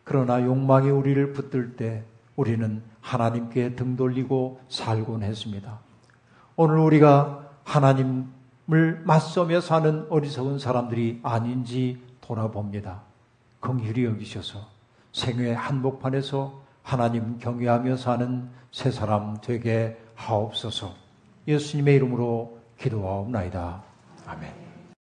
그러나 0.05 0.43
욕망이 0.43 0.89
우리를 0.89 1.35
붙들 1.35 1.77
때 1.77 2.05
우리는 2.37 2.83
하나님께 3.03 3.75
등 3.75 3.97
돌리고 3.97 4.61
살곤 4.69 5.23
했습니다. 5.23 5.81
오늘 6.57 6.79
우리가 6.79 7.51
하나님을 7.65 9.03
맞서며 9.05 9.61
사는 9.61 10.07
어리석은 10.09 10.59
사람들이 10.59 11.21
아닌지 11.23 12.03
돌아봅니다. 12.23 13.03
긍휼히 13.61 14.05
여기셔서 14.07 14.78
생애 15.13 15.53
한복판에서 15.53 16.63
하나님 16.83 17.39
경외하며 17.39 17.97
사는 17.97 18.49
새 18.73 18.91
사람 18.91 19.37
되게 19.43 19.99
하옵소서. 20.15 20.95
예수님의 21.47 21.97
이름으로 21.97 22.59
기도하옵나이다. 22.79 23.83
아멘. 24.27 24.68